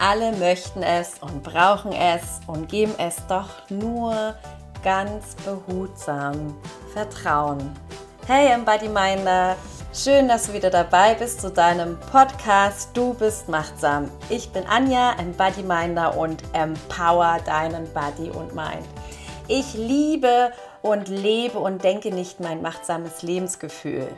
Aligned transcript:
alle 0.00 0.32
möchten 0.32 0.82
es 0.82 1.14
und 1.20 1.42
brauchen 1.42 1.92
es 1.92 2.40
und 2.46 2.68
geben 2.68 2.94
es 2.98 3.16
doch 3.28 3.48
nur 3.70 4.34
ganz 4.82 5.34
behutsam. 5.44 6.56
Vertrauen. 6.92 7.74
Hey 8.26 8.52
Embody 8.52 8.88
Minder, 8.88 9.56
schön, 9.92 10.28
dass 10.28 10.46
du 10.46 10.52
wieder 10.52 10.70
dabei 10.70 11.14
bist 11.14 11.40
zu 11.40 11.50
deinem 11.50 11.98
Podcast 12.12 12.90
Du 12.94 13.14
bist 13.14 13.48
machtsam. 13.48 14.10
Ich 14.28 14.50
bin 14.50 14.64
Anja, 14.66 15.14
Embody 15.18 15.62
Minder 15.62 16.16
und 16.16 16.42
empower 16.52 17.38
deinen 17.44 17.86
Body 17.92 18.30
und 18.30 18.54
Mind. 18.54 18.86
Ich 19.48 19.74
liebe 19.74 20.52
und 20.82 21.08
lebe 21.08 21.58
und 21.58 21.84
denke 21.84 22.12
nicht 22.12 22.40
mein 22.40 22.62
machtsames 22.62 23.22
Lebensgefühl. 23.22 24.08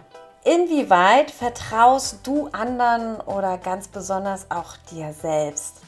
Inwieweit 0.44 1.30
vertraust 1.30 2.26
du 2.26 2.48
anderen 2.52 3.20
oder 3.20 3.58
ganz 3.58 3.88
besonders 3.88 4.50
auch 4.50 4.76
dir 4.90 5.12
selbst? 5.12 5.82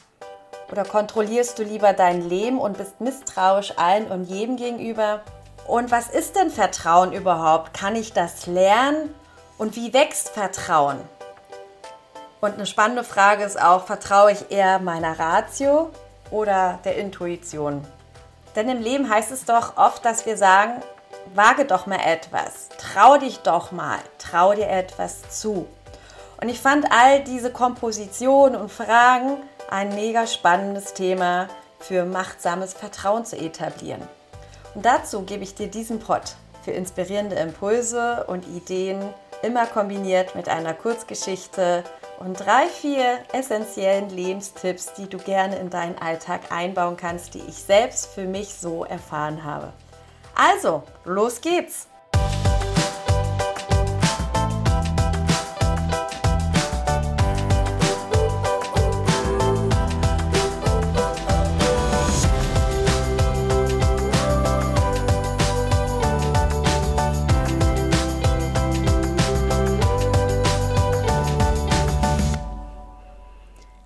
Oder 0.71 0.83
kontrollierst 0.83 1.57
du 1.57 1.63
lieber 1.63 1.93
dein 1.93 2.27
Leben 2.27 2.59
und 2.59 2.77
bist 2.77 2.99
misstrauisch 2.99 3.73
allen 3.77 4.11
und 4.11 4.25
jedem 4.25 4.57
gegenüber? 4.57 5.21
Und 5.67 5.89
was 5.89 6.09
ist 6.09 6.35
denn 6.35 6.49
Vertrauen 6.49 7.13
überhaupt? 7.13 7.73
Kann 7.73 7.95
ich 7.95 8.13
das 8.13 8.45
lernen? 8.45 9.13
Und 9.57 9.75
wie 9.75 9.93
wächst 9.93 10.29
Vertrauen? 10.29 10.99
Und 12.41 12.55
eine 12.55 12.65
spannende 12.65 13.03
Frage 13.03 13.43
ist 13.43 13.61
auch, 13.61 13.85
vertraue 13.85 14.31
ich 14.31 14.51
eher 14.51 14.79
meiner 14.79 15.17
Ratio 15.17 15.91
oder 16.29 16.79
der 16.83 16.97
Intuition? 16.97 17.85
Denn 18.55 18.67
im 18.67 18.81
Leben 18.81 19.09
heißt 19.09 19.31
es 19.31 19.45
doch 19.45 19.77
oft, 19.77 20.03
dass 20.03 20.25
wir 20.25 20.35
sagen, 20.35 20.81
wage 21.33 21.65
doch 21.65 21.85
mal 21.85 21.99
etwas, 22.05 22.69
trau 22.77 23.17
dich 23.17 23.39
doch 23.39 23.71
mal, 23.71 23.99
trau 24.17 24.53
dir 24.53 24.69
etwas 24.69 25.29
zu. 25.29 25.67
Und 26.41 26.49
ich 26.49 26.59
fand 26.59 26.91
all 26.91 27.23
diese 27.23 27.51
Kompositionen 27.51 28.59
und 28.59 28.71
Fragen 28.71 29.37
ein 29.69 29.89
mega 29.95 30.27
spannendes 30.27 30.93
Thema 30.93 31.47
für 31.79 32.05
machtsames 32.05 32.73
Vertrauen 32.73 33.25
zu 33.25 33.37
etablieren. 33.37 34.01
Und 34.73 34.85
dazu 34.85 35.23
gebe 35.23 35.43
ich 35.43 35.55
dir 35.55 35.67
diesen 35.67 35.99
Pod 35.99 36.35
für 36.63 36.71
inspirierende 36.71 37.35
Impulse 37.35 38.25
und 38.27 38.47
Ideen, 38.47 39.01
immer 39.41 39.65
kombiniert 39.65 40.35
mit 40.35 40.49
einer 40.49 40.73
Kurzgeschichte 40.73 41.83
und 42.19 42.39
drei, 42.39 42.67
vier 42.67 43.19
essentiellen 43.33 44.09
Lebenstipps, 44.09 44.93
die 44.93 45.09
du 45.09 45.17
gerne 45.17 45.57
in 45.57 45.69
deinen 45.69 45.97
Alltag 45.97 46.51
einbauen 46.51 46.97
kannst, 46.97 47.33
die 47.33 47.41
ich 47.47 47.55
selbst 47.55 48.07
für 48.07 48.25
mich 48.25 48.53
so 48.53 48.85
erfahren 48.85 49.43
habe. 49.43 49.73
Also, 50.35 50.83
los 51.05 51.41
geht's! 51.41 51.87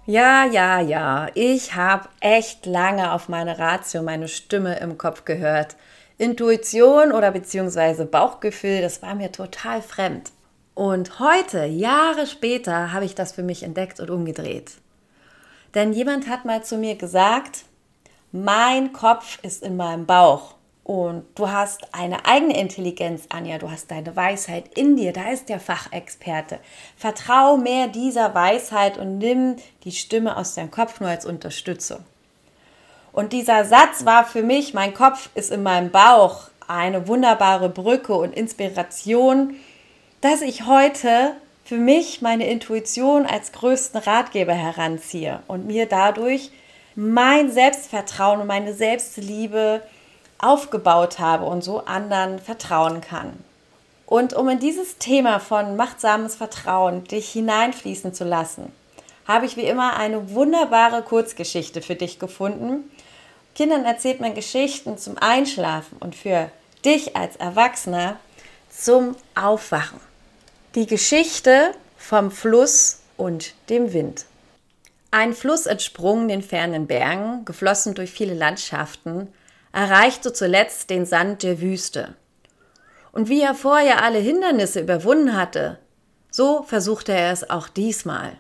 Ja, 0.07 0.45
ja, 0.45 0.79
ja, 0.79 1.27
ich 1.33 1.73
habe 1.75 2.07
echt 2.19 2.67
lange 2.67 3.11
auf 3.11 3.27
meine 3.27 3.57
Ratio, 3.57 4.03
meine 4.03 4.27
Stimme 4.27 4.77
im 4.77 4.97
Kopf 4.97 5.25
gehört 5.25 5.75
Intuition 6.17 7.11
oder 7.11 7.31
beziehungsweise 7.31 8.05
Bauchgefühl, 8.05 8.81
das 8.81 9.01
war 9.01 9.15
mir 9.15 9.31
total 9.31 9.81
fremd. 9.81 10.31
Und 10.73 11.19
heute, 11.19 11.65
Jahre 11.65 12.25
später, 12.27 12.93
habe 12.93 13.05
ich 13.05 13.15
das 13.15 13.33
für 13.33 13.43
mich 13.43 13.63
entdeckt 13.63 13.99
und 13.99 14.09
umgedreht. 14.09 14.73
Denn 15.73 15.91
jemand 15.91 16.29
hat 16.29 16.45
mal 16.45 16.63
zu 16.63 16.77
mir 16.77 16.95
gesagt, 16.95 17.65
mein 18.31 18.93
Kopf 18.93 19.39
ist 19.41 19.61
in 19.61 19.75
meinem 19.75 20.05
Bauch. 20.05 20.55
Und 20.85 21.25
du 21.35 21.49
hast 21.49 21.93
eine 21.93 22.25
eigene 22.25 22.59
Intelligenz, 22.59 23.23
Anja, 23.29 23.57
du 23.57 23.71
hast 23.71 23.89
deine 23.89 24.15
Weisheit 24.15 24.77
in 24.77 24.95
dir, 24.95 25.13
da 25.13 25.31
ist 25.31 25.49
der 25.49 25.59
Fachexperte. 25.59 26.59
Vertrau 26.95 27.57
mehr 27.57 27.87
dieser 27.87 28.35
Weisheit 28.35 28.97
und 28.97 29.17
nimm 29.17 29.55
die 29.83 29.91
Stimme 29.91 30.37
aus 30.37 30.53
deinem 30.53 30.71
Kopf 30.71 30.99
nur 30.99 31.09
als 31.09 31.25
Unterstützung. 31.25 32.03
Und 33.15 33.31
dieser 33.31 33.63
Satz 33.63 34.03
war 34.03 34.25
für 34.25 34.43
mich, 34.43 34.73
mein 34.73 34.93
Kopf 34.93 35.29
ist 35.35 35.49
in 35.49 35.63
meinem 35.63 35.89
Bauch, 35.89 36.49
eine 36.67 37.07
wunderbare 37.07 37.69
Brücke 37.69 38.13
und 38.13 38.35
Inspiration, 38.35 39.55
dass 40.19 40.41
ich 40.41 40.65
heute 40.65 41.31
für 41.63 41.77
mich 41.77 42.21
meine 42.21 42.45
Intuition 42.45 43.25
als 43.25 43.53
größten 43.53 44.01
Ratgeber 44.01 44.51
heranziehe 44.51 45.39
und 45.47 45.65
mir 45.65 45.85
dadurch 45.85 46.51
mein 46.95 47.49
Selbstvertrauen 47.49 48.41
und 48.41 48.47
meine 48.47 48.73
Selbstliebe 48.73 49.81
aufgebaut 50.37 51.17
habe 51.17 51.45
und 51.45 51.63
so 51.63 51.85
anderen 51.85 52.39
vertrauen 52.39 52.99
kann. 52.99 53.31
Und 54.05 54.33
um 54.33 54.49
in 54.49 54.59
dieses 54.59 54.97
Thema 54.97 55.39
von 55.39 55.77
machtsames 55.77 56.35
Vertrauen 56.35 57.05
dich 57.05 57.31
hineinfließen 57.31 58.13
zu 58.13 58.25
lassen, 58.25 58.73
habe 59.25 59.45
ich 59.45 59.55
wie 59.55 59.63
immer 59.63 59.95
eine 59.95 60.31
wunderbare 60.31 61.01
Kurzgeschichte 61.01 61.81
für 61.81 61.95
dich 61.95 62.19
gefunden, 62.19 62.91
Kindern 63.55 63.85
erzählt 63.85 64.19
man 64.19 64.35
Geschichten 64.35 64.97
zum 64.97 65.17
Einschlafen 65.17 65.97
und 65.99 66.13
für 66.13 66.51
dich 66.83 67.15
als 67.15 67.37
Erwachsener 67.37 68.19
zum 68.69 69.15
Aufwachen. 69.33 69.99
Die 70.75 70.85
Geschichte 70.85 71.71
vom 71.97 72.31
Fluss 72.31 72.99
und 73.15 73.53
dem 73.69 73.93
Wind. 73.93 74.25
Ein 75.09 75.33
Fluss 75.33 75.65
entsprungen 75.65 76.27
den 76.27 76.41
fernen 76.41 76.85
Bergen, 76.85 77.45
geflossen 77.45 77.95
durch 77.95 78.11
viele 78.11 78.33
Landschaften, 78.33 79.29
erreichte 79.71 80.33
zuletzt 80.33 80.89
den 80.89 81.05
Sand 81.05 81.41
der 81.41 81.61
Wüste. 81.61 82.15
Und 83.13 83.29
wie 83.29 83.41
er 83.41 83.55
vorher 83.55 84.03
alle 84.03 84.19
Hindernisse 84.19 84.81
überwunden 84.81 85.37
hatte, 85.37 85.79
so 86.29 86.63
versuchte 86.63 87.13
er 87.13 87.31
es 87.31 87.49
auch 87.49 87.69
diesmal. 87.69 88.33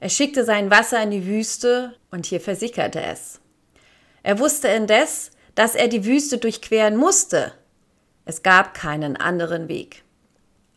Er 0.00 0.10
schickte 0.10 0.44
sein 0.44 0.70
Wasser 0.70 1.02
in 1.02 1.10
die 1.10 1.26
Wüste 1.26 1.94
und 2.10 2.26
hier 2.26 2.42
versickerte 2.42 3.00
es. 3.00 3.41
Er 4.22 4.38
wusste 4.38 4.68
indes, 4.68 5.30
dass 5.54 5.74
er 5.74 5.88
die 5.88 6.04
Wüste 6.04 6.38
durchqueren 6.38 6.96
musste. 6.96 7.52
Es 8.24 8.42
gab 8.42 8.74
keinen 8.74 9.16
anderen 9.16 9.68
Weg. 9.68 10.02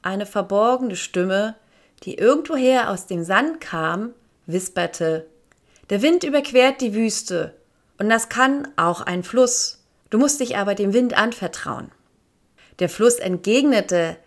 Eine 0.02 0.26
verborgene 0.26 0.96
Stimme, 0.96 1.56
die 2.04 2.16
irgendwoher 2.16 2.90
aus 2.90 3.08
dem 3.08 3.24
Sand 3.24 3.62
kam, 3.62 4.14
wisperte 4.46 5.28
Der 5.90 6.02
Wind 6.02 6.24
überquert 6.24 6.82
die 6.82 6.94
Wüste, 6.94 7.56
und 7.98 8.10
das 8.10 8.30
kann 8.30 8.68
auch 8.76 9.02
ein 9.02 9.24
Fluss. 9.24 9.84
Du 10.10 10.18
musst 10.18 10.40
dich 10.40 10.58
aber 10.58 10.76
dem 10.76 10.94
Wind 10.94 11.18
anvertrauen. 11.18 11.92
Der 12.80 12.90
Fluss 12.90 13.16
entgegnete, 13.16 14.18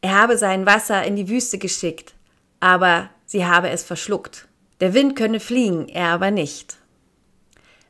er 0.00 0.18
habe 0.18 0.38
sein 0.38 0.64
Wasser 0.64 1.04
in 1.04 1.16
die 1.16 1.28
Wüste 1.28 1.58
geschickt, 1.58 2.14
aber 2.60 3.10
sie 3.26 3.44
habe 3.44 3.68
es 3.68 3.82
verschluckt. 3.82 4.46
Der 4.80 4.94
Wind 4.94 5.16
könne 5.16 5.40
fliegen, 5.40 5.88
er 5.88 6.08
aber 6.08 6.30
nicht. 6.30 6.76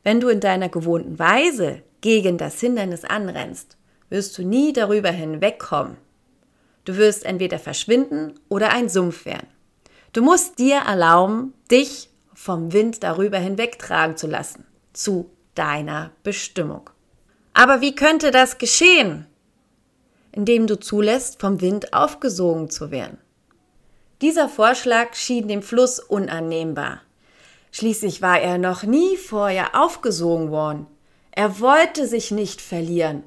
Wenn 0.09 0.21
du 0.21 0.29
in 0.29 0.39
deiner 0.39 0.69
gewohnten 0.69 1.19
Weise 1.19 1.83
gegen 2.01 2.39
das 2.39 2.59
Hindernis 2.59 3.05
anrennst, 3.05 3.77
wirst 4.09 4.35
du 4.39 4.43
nie 4.43 4.73
darüber 4.73 5.11
hinwegkommen. 5.11 5.97
Du 6.83 6.97
wirst 6.97 7.23
entweder 7.27 7.59
verschwinden 7.59 8.33
oder 8.49 8.71
ein 8.71 8.89
Sumpf 8.89 9.25
werden. 9.25 9.45
Du 10.11 10.23
musst 10.23 10.57
dir 10.57 10.77
erlauben, 10.77 11.53
dich 11.69 12.09
vom 12.33 12.73
Wind 12.73 13.03
darüber 13.03 13.37
hinwegtragen 13.37 14.17
zu 14.17 14.25
lassen, 14.25 14.65
zu 14.93 15.29
deiner 15.53 16.09
Bestimmung. 16.23 16.89
Aber 17.53 17.79
wie 17.79 17.93
könnte 17.93 18.31
das 18.31 18.57
geschehen? 18.57 19.27
Indem 20.31 20.65
du 20.65 20.79
zulässt, 20.79 21.39
vom 21.39 21.61
Wind 21.61 21.93
aufgesogen 21.93 22.71
zu 22.71 22.89
werden. 22.89 23.19
Dieser 24.23 24.49
Vorschlag 24.49 25.13
schien 25.13 25.47
dem 25.47 25.61
Fluss 25.61 25.99
unannehmbar. 25.99 27.01
Schließlich 27.71 28.21
war 28.21 28.39
er 28.39 28.57
noch 28.57 28.83
nie 28.83 29.17
vorher 29.17 29.75
aufgesogen 29.75 30.51
worden. 30.51 30.87
Er 31.31 31.59
wollte 31.59 32.07
sich 32.07 32.31
nicht 32.31 32.61
verlieren. 32.61 33.23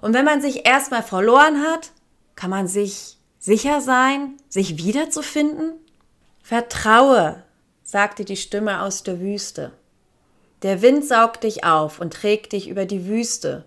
Und 0.00 0.14
wenn 0.14 0.24
man 0.24 0.40
sich 0.40 0.66
erstmal 0.66 1.02
verloren 1.02 1.62
hat, 1.62 1.90
kann 2.34 2.50
man 2.50 2.68
sich 2.68 3.16
sicher 3.38 3.80
sein, 3.80 4.34
sich 4.48 4.76
wiederzufinden? 4.76 5.72
Vertraue, 6.42 7.42
sagte 7.82 8.24
die 8.24 8.36
Stimme 8.36 8.82
aus 8.82 9.02
der 9.04 9.20
Wüste. 9.20 9.72
Der 10.62 10.82
Wind 10.82 11.04
saugt 11.04 11.44
dich 11.44 11.64
auf 11.64 12.00
und 12.00 12.12
trägt 12.12 12.52
dich 12.52 12.68
über 12.68 12.86
die 12.86 13.06
Wüste. 13.06 13.64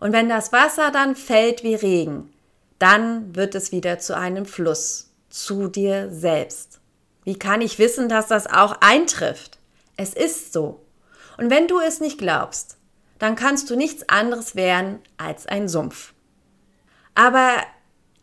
Und 0.00 0.12
wenn 0.12 0.28
das 0.28 0.52
Wasser 0.52 0.90
dann 0.90 1.16
fällt 1.16 1.62
wie 1.62 1.74
Regen, 1.74 2.32
dann 2.78 3.34
wird 3.34 3.54
es 3.54 3.72
wieder 3.72 3.98
zu 3.98 4.16
einem 4.16 4.46
Fluss, 4.46 5.10
zu 5.30 5.68
dir 5.68 6.10
selbst. 6.10 6.80
Wie 7.24 7.38
kann 7.38 7.60
ich 7.60 7.78
wissen, 7.78 8.08
dass 8.08 8.28
das 8.28 8.46
auch 8.46 8.76
eintrifft? 8.80 9.58
Es 9.96 10.14
ist 10.14 10.52
so. 10.52 10.80
Und 11.38 11.50
wenn 11.50 11.66
du 11.66 11.80
es 11.80 12.00
nicht 12.00 12.18
glaubst, 12.18 12.76
dann 13.18 13.36
kannst 13.36 13.70
du 13.70 13.76
nichts 13.76 14.08
anderes 14.08 14.54
werden 14.54 15.00
als 15.16 15.46
ein 15.46 15.68
Sumpf. 15.68 16.12
Aber 17.14 17.56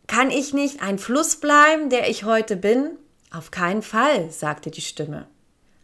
kann 0.06 0.30
ich 0.30 0.52
nicht 0.52 0.82
ein 0.82 0.98
Fluss 0.98 1.36
bleiben, 1.36 1.90
der 1.90 2.08
ich 2.08 2.24
heute 2.24 2.56
bin? 2.56 2.98
Auf 3.30 3.50
keinen 3.50 3.82
Fall, 3.82 4.30
sagte 4.30 4.70
die 4.70 4.82
Stimme. 4.82 5.26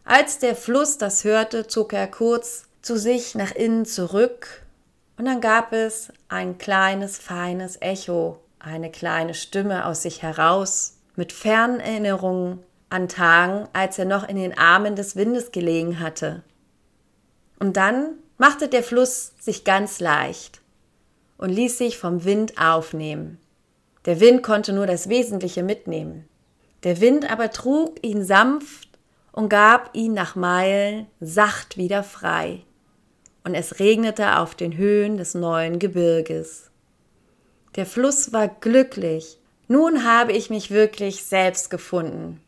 Als 0.05 0.39
der 0.39 0.55
Fluss 0.55 0.97
das 0.97 1.23
hörte, 1.23 1.67
zog 1.67 1.93
er 1.93 2.07
kurz 2.07 2.65
zu 2.81 2.97
sich 2.97 3.35
nach 3.35 3.51
innen 3.51 3.85
zurück, 3.85 4.63
und 5.17 5.25
dann 5.25 5.41
gab 5.41 5.73
es 5.73 6.13
ein 6.29 6.57
kleines, 6.57 7.17
feines 7.17 7.81
Echo, 7.81 8.39
eine 8.57 8.89
kleine 8.89 9.33
Stimme 9.33 9.85
aus 9.85 10.03
sich 10.03 10.21
heraus, 10.21 10.95
mit 11.17 11.33
fernen 11.33 11.81
Erinnerungen 11.81 12.63
an 12.89 13.07
Tagen, 13.07 13.67
als 13.73 13.99
er 13.99 14.05
noch 14.05 14.27
in 14.27 14.35
den 14.35 14.57
Armen 14.57 14.95
des 14.95 15.15
Windes 15.15 15.51
gelegen 15.51 15.99
hatte. 15.99 16.43
Und 17.59 17.77
dann 17.77 18.15
machte 18.37 18.67
der 18.67 18.83
Fluss 18.83 19.33
sich 19.39 19.63
ganz 19.63 19.99
leicht 19.99 20.61
und 21.37 21.49
ließ 21.49 21.77
sich 21.77 21.97
vom 21.97 22.23
Wind 22.23 22.59
aufnehmen. 22.59 23.39
Der 24.05 24.19
Wind 24.19 24.43
konnte 24.43 24.73
nur 24.73 24.87
das 24.87 25.09
Wesentliche 25.09 25.61
mitnehmen. 25.61 26.27
Der 26.83 27.01
Wind 27.01 27.29
aber 27.29 27.51
trug 27.51 27.97
ihn 28.01 28.23
sanft 28.23 28.89
und 29.31 29.49
gab 29.49 29.95
ihn 29.95 30.13
nach 30.13 30.35
Meilen 30.35 31.07
sacht 31.19 31.77
wieder 31.77 32.03
frei. 32.03 32.63
Und 33.43 33.55
es 33.55 33.79
regnete 33.79 34.37
auf 34.37 34.55
den 34.55 34.77
Höhen 34.77 35.17
des 35.17 35.33
neuen 35.33 35.79
Gebirges. 35.79 36.71
Der 37.75 37.85
Fluss 37.85 38.33
war 38.33 38.47
glücklich. 38.47 39.37
Nun 39.67 40.03
habe 40.03 40.31
ich 40.31 40.49
mich 40.49 40.71
wirklich 40.71 41.23
selbst 41.23 41.69
gefunden. 41.69 42.41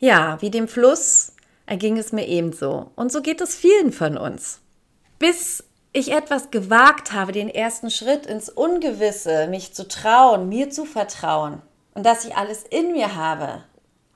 Ja, 0.00 0.40
wie 0.40 0.50
dem 0.50 0.68
Fluss 0.68 1.32
erging 1.66 1.98
es 1.98 2.12
mir 2.12 2.26
ebenso. 2.26 2.90
Und 2.94 3.10
so 3.12 3.20
geht 3.20 3.40
es 3.40 3.54
vielen 3.54 3.92
von 3.92 4.16
uns. 4.16 4.60
Bis 5.18 5.64
ich 5.92 6.12
etwas 6.12 6.50
gewagt 6.50 7.12
habe, 7.12 7.32
den 7.32 7.48
ersten 7.48 7.90
Schritt 7.90 8.26
ins 8.26 8.48
Ungewisse, 8.48 9.48
mich 9.48 9.74
zu 9.74 9.88
trauen, 9.88 10.48
mir 10.48 10.70
zu 10.70 10.84
vertrauen 10.84 11.62
und 11.94 12.04
dass 12.04 12.24
ich 12.24 12.36
alles 12.36 12.62
in 12.62 12.92
mir 12.92 13.16
habe, 13.16 13.64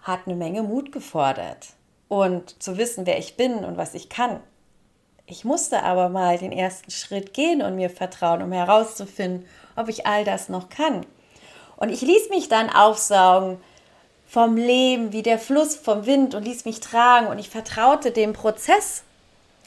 hat 0.02 0.20
eine 0.26 0.36
Menge 0.36 0.62
Mut 0.62 0.92
gefordert. 0.92 1.70
Und 2.06 2.62
zu 2.62 2.76
wissen, 2.76 3.06
wer 3.06 3.18
ich 3.18 3.36
bin 3.36 3.64
und 3.64 3.76
was 3.76 3.94
ich 3.94 4.08
kann. 4.08 4.40
Ich 5.26 5.44
musste 5.44 5.82
aber 5.82 6.08
mal 6.08 6.38
den 6.38 6.52
ersten 6.52 6.90
Schritt 6.90 7.32
gehen 7.32 7.62
und 7.62 7.74
mir 7.74 7.90
vertrauen, 7.90 8.42
um 8.42 8.52
herauszufinden, 8.52 9.48
ob 9.74 9.88
ich 9.88 10.06
all 10.06 10.24
das 10.24 10.48
noch 10.48 10.68
kann. 10.68 11.06
Und 11.76 11.88
ich 11.88 12.02
ließ 12.02 12.28
mich 12.28 12.48
dann 12.48 12.70
aufsaugen 12.70 13.58
vom 14.32 14.56
Leben, 14.56 15.12
wie 15.12 15.22
der 15.22 15.38
Fluss 15.38 15.76
vom 15.76 16.06
Wind 16.06 16.34
und 16.34 16.44
ließ 16.44 16.64
mich 16.64 16.80
tragen 16.80 17.26
und 17.26 17.38
ich 17.38 17.50
vertraute 17.50 18.12
dem 18.12 18.32
Prozess. 18.32 19.02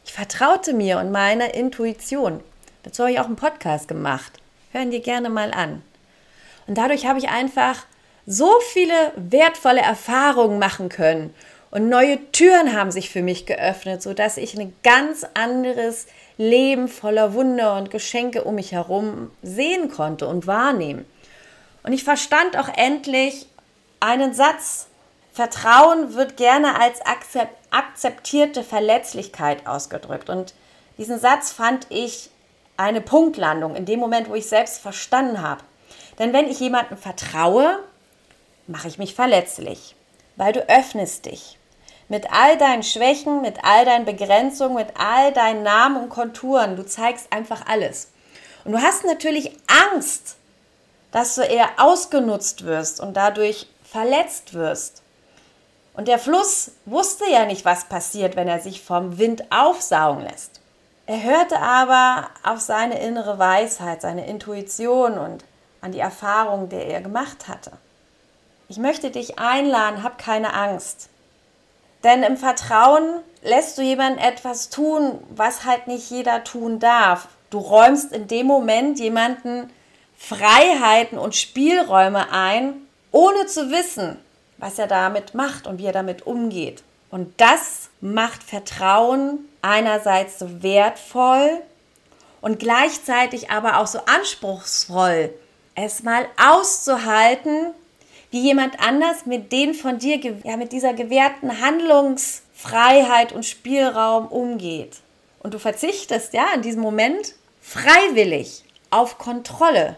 Ich 0.04 0.12
vertraute 0.12 0.74
mir 0.74 0.98
und 0.98 1.12
meiner 1.12 1.54
Intuition. 1.54 2.40
Dazu 2.82 3.04
habe 3.04 3.12
ich 3.12 3.20
auch 3.20 3.28
einen 3.28 3.36
Podcast 3.36 3.88
gemacht. 3.88 4.32
Hören 4.72 4.90
dir 4.90 5.02
gerne 5.02 5.30
mal 5.30 5.52
an. 5.52 5.84
Und 6.66 6.80
dadurch 6.80 7.06
habe 7.06 7.20
ich 7.20 7.30
einfach 7.30 7.86
so 8.26 8.52
viele 8.74 9.12
wertvolle 9.16 9.82
Erfahrungen 9.82 10.58
machen 10.58 10.90
können 10.90 11.32
und 11.70 11.88
neue 11.88 12.18
Türen 12.32 12.74
haben 12.74 12.90
sich 12.90 13.12
für 13.12 13.22
mich 13.22 13.46
geöffnet, 13.46 14.02
sodass 14.02 14.38
ich 14.38 14.58
ein 14.58 14.74
ganz 14.82 15.28
anderes 15.36 16.08
Leben 16.40 16.88
voller 16.88 17.36
Wunder 17.36 17.78
und 17.78 17.92
Geschenke 17.92 18.44
um 18.44 18.56
mich 18.56 18.72
herum 18.72 19.30
sehen 19.44 19.92
konnte 19.92 20.26
und 20.26 20.48
wahrnehmen. 20.48 21.06
Und 21.84 21.94
ich 21.94 22.04
verstand 22.04 22.58
auch 22.58 22.70
endlich, 22.76 23.46
einen 24.06 24.34
Satz. 24.34 24.88
Vertrauen 25.34 26.14
wird 26.14 26.38
gerne 26.38 26.80
als 26.80 27.00
akzeptierte 27.72 28.64
Verletzlichkeit 28.64 29.68
ausgedrückt. 29.68 30.30
Und 30.30 30.54
diesen 30.98 31.20
Satz 31.20 31.52
fand 31.52 31.88
ich 31.90 32.30
eine 32.78 33.02
Punktlandung 33.02 33.76
in 33.76 33.86
dem 33.86 34.00
Moment, 34.00 34.30
wo 34.30 34.36
ich 34.36 34.48
selbst 34.48 34.80
verstanden 34.80 35.42
habe. 35.42 35.62
Denn 36.20 36.32
wenn 36.32 36.48
ich 36.48 36.60
jemandem 36.60 36.98
vertraue, 36.98 37.80
mache 38.68 38.88
ich 38.88 38.98
mich 38.98 39.16
verletzlich, 39.16 39.96
weil 40.36 40.54
du 40.54 40.62
öffnest 40.70 41.26
dich. 41.26 41.58
Mit 42.08 42.32
all 42.32 42.58
deinen 42.58 42.84
Schwächen, 42.84 43.42
mit 43.42 43.64
all 43.64 43.84
deinen 43.84 44.06
Begrenzungen, 44.06 44.76
mit 44.76 44.94
all 44.98 45.34
deinen 45.34 45.64
Namen 45.64 46.04
und 46.04 46.10
Konturen. 46.10 46.76
Du 46.76 46.86
zeigst 46.86 47.34
einfach 47.34 47.66
alles. 47.68 48.12
Und 48.64 48.74
du 48.74 48.82
hast 48.82 49.04
natürlich 49.04 49.52
Angst, 49.92 50.38
dass 51.12 51.36
du 51.36 51.42
eher 51.42 51.70
ausgenutzt 51.78 52.66
wirst 52.66 53.00
und 53.00 53.16
dadurch 53.16 53.68
verletzt 53.96 54.54
wirst. 54.54 55.04
Und 55.94 56.10
der 56.10 56.20
Fluss 56.20 56.72
wusste 56.84 57.24
ja 57.32 57.46
nicht, 57.46 57.64
was 57.64 57.86
passiert, 57.86 58.36
wenn 58.36 58.50
er 58.50 58.60
sich 58.60 58.84
vom 58.84 59.20
Wind 59.20 59.50
aufsaugen 59.54 60.22
lässt. 60.22 60.60
Er 61.06 61.24
hörte 61.24 61.60
aber 61.62 62.28
auf 62.44 62.60
seine 62.60 63.00
innere 63.00 63.40
Weisheit, 63.40 64.02
seine 64.02 64.28
Intuition 64.28 65.18
und 65.18 65.46
an 65.80 65.94
die 65.94 66.00
Erfahrung, 66.00 66.68
die 66.68 66.76
er 66.76 67.00
gemacht 67.00 67.48
hatte. 67.48 67.72
Ich 68.68 68.80
möchte 68.80 69.12
dich 69.12 69.40
einladen, 69.40 70.04
hab 70.04 70.18
keine 70.18 70.54
Angst. 70.54 71.08
Denn 72.04 72.22
im 72.24 72.36
Vertrauen 72.36 73.22
lässt 73.44 73.78
du 73.78 73.82
jemandem 73.82 74.22
etwas 74.26 74.70
tun, 74.70 75.24
was 75.30 75.64
halt 75.64 75.88
nicht 75.88 76.10
jeder 76.10 76.44
tun 76.44 76.80
darf. 76.80 77.30
Du 77.50 77.60
räumst 77.60 78.12
in 78.12 78.28
dem 78.28 78.46
Moment 78.46 79.00
jemanden 79.00 79.72
Freiheiten 80.18 81.18
und 81.18 81.34
Spielräume 81.34 82.30
ein, 82.34 82.85
ohne 83.16 83.46
zu 83.46 83.72
wissen, 83.72 84.18
was 84.58 84.78
er 84.78 84.88
damit 84.88 85.34
macht 85.34 85.68
und 85.68 85.80
wie 85.80 85.86
er 85.86 85.94
damit 85.94 86.28
umgeht. 86.28 86.84
Und 87.10 87.40
das 87.40 87.90
macht 88.02 88.44
Vertrauen 88.44 89.40
einerseits 89.62 90.38
so 90.38 90.62
wertvoll 90.62 91.62
und 92.42 92.60
gleichzeitig 92.60 93.50
aber 93.50 93.80
auch 93.80 93.88
so 93.88 94.00
anspruchsvoll, 94.00 95.34
es 95.76 96.04
mal 96.04 96.26
auszuhalten, 96.38 97.74
wie 98.32 98.42
jemand 98.42 98.82
anders 98.86 99.26
mit 99.26 99.54
den 99.54 99.74
von 99.74 99.98
dir, 99.98 100.18
ja, 100.44 100.58
mit 100.58 100.74
dieser 100.74 100.94
gewährten 100.94 101.62
Handlungsfreiheit 101.62 103.32
und 103.32 103.46
Spielraum 103.46 104.28
umgeht. 104.28 104.98
Und 105.40 105.54
du 105.54 105.60
verzichtest 105.60 106.34
ja 106.34 106.48
in 106.54 106.64
diesem 106.64 106.82
Moment 106.82 107.36
freiwillig 107.62 108.66
auf 108.90 109.18
Kontrolle. 109.18 109.96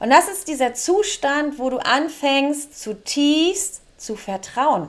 Und 0.00 0.10
das 0.10 0.28
ist 0.28 0.48
dieser 0.48 0.74
Zustand, 0.74 1.58
wo 1.58 1.70
du 1.70 1.78
anfängst, 1.78 2.78
zutiefst 2.78 3.82
zu 3.96 4.16
vertrauen. 4.16 4.88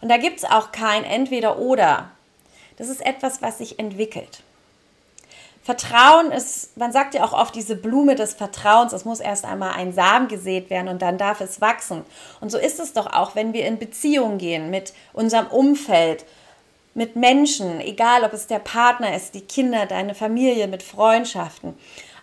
Und 0.00 0.08
da 0.08 0.16
gibt 0.16 0.38
es 0.38 0.44
auch 0.44 0.72
kein 0.72 1.04
Entweder-Oder. 1.04 2.10
Das 2.76 2.88
ist 2.88 3.04
etwas, 3.04 3.42
was 3.42 3.58
sich 3.58 3.78
entwickelt. 3.78 4.42
Vertrauen 5.62 6.32
ist, 6.32 6.76
man 6.78 6.90
sagt 6.90 7.14
ja 7.14 7.22
auch 7.22 7.32
oft 7.32 7.54
diese 7.54 7.76
Blume 7.76 8.16
des 8.16 8.34
Vertrauens, 8.34 8.92
es 8.92 9.04
muss 9.04 9.20
erst 9.20 9.44
einmal 9.44 9.72
ein 9.72 9.92
Samen 9.92 10.26
gesät 10.26 10.70
werden 10.70 10.88
und 10.88 11.02
dann 11.02 11.18
darf 11.18 11.40
es 11.40 11.60
wachsen. 11.60 12.04
Und 12.40 12.50
so 12.50 12.58
ist 12.58 12.80
es 12.80 12.92
doch 12.94 13.06
auch, 13.12 13.34
wenn 13.34 13.52
wir 13.52 13.66
in 13.66 13.78
Beziehungen 13.78 14.38
gehen 14.38 14.70
mit 14.70 14.94
unserem 15.12 15.46
Umfeld, 15.46 16.24
mit 16.94 17.14
Menschen, 17.14 17.80
egal 17.80 18.24
ob 18.24 18.32
es 18.32 18.46
der 18.46 18.58
Partner 18.58 19.14
ist, 19.14 19.34
die 19.34 19.42
Kinder, 19.42 19.86
deine 19.86 20.14
Familie, 20.14 20.66
mit 20.66 20.82
Freundschaften. 20.82 21.78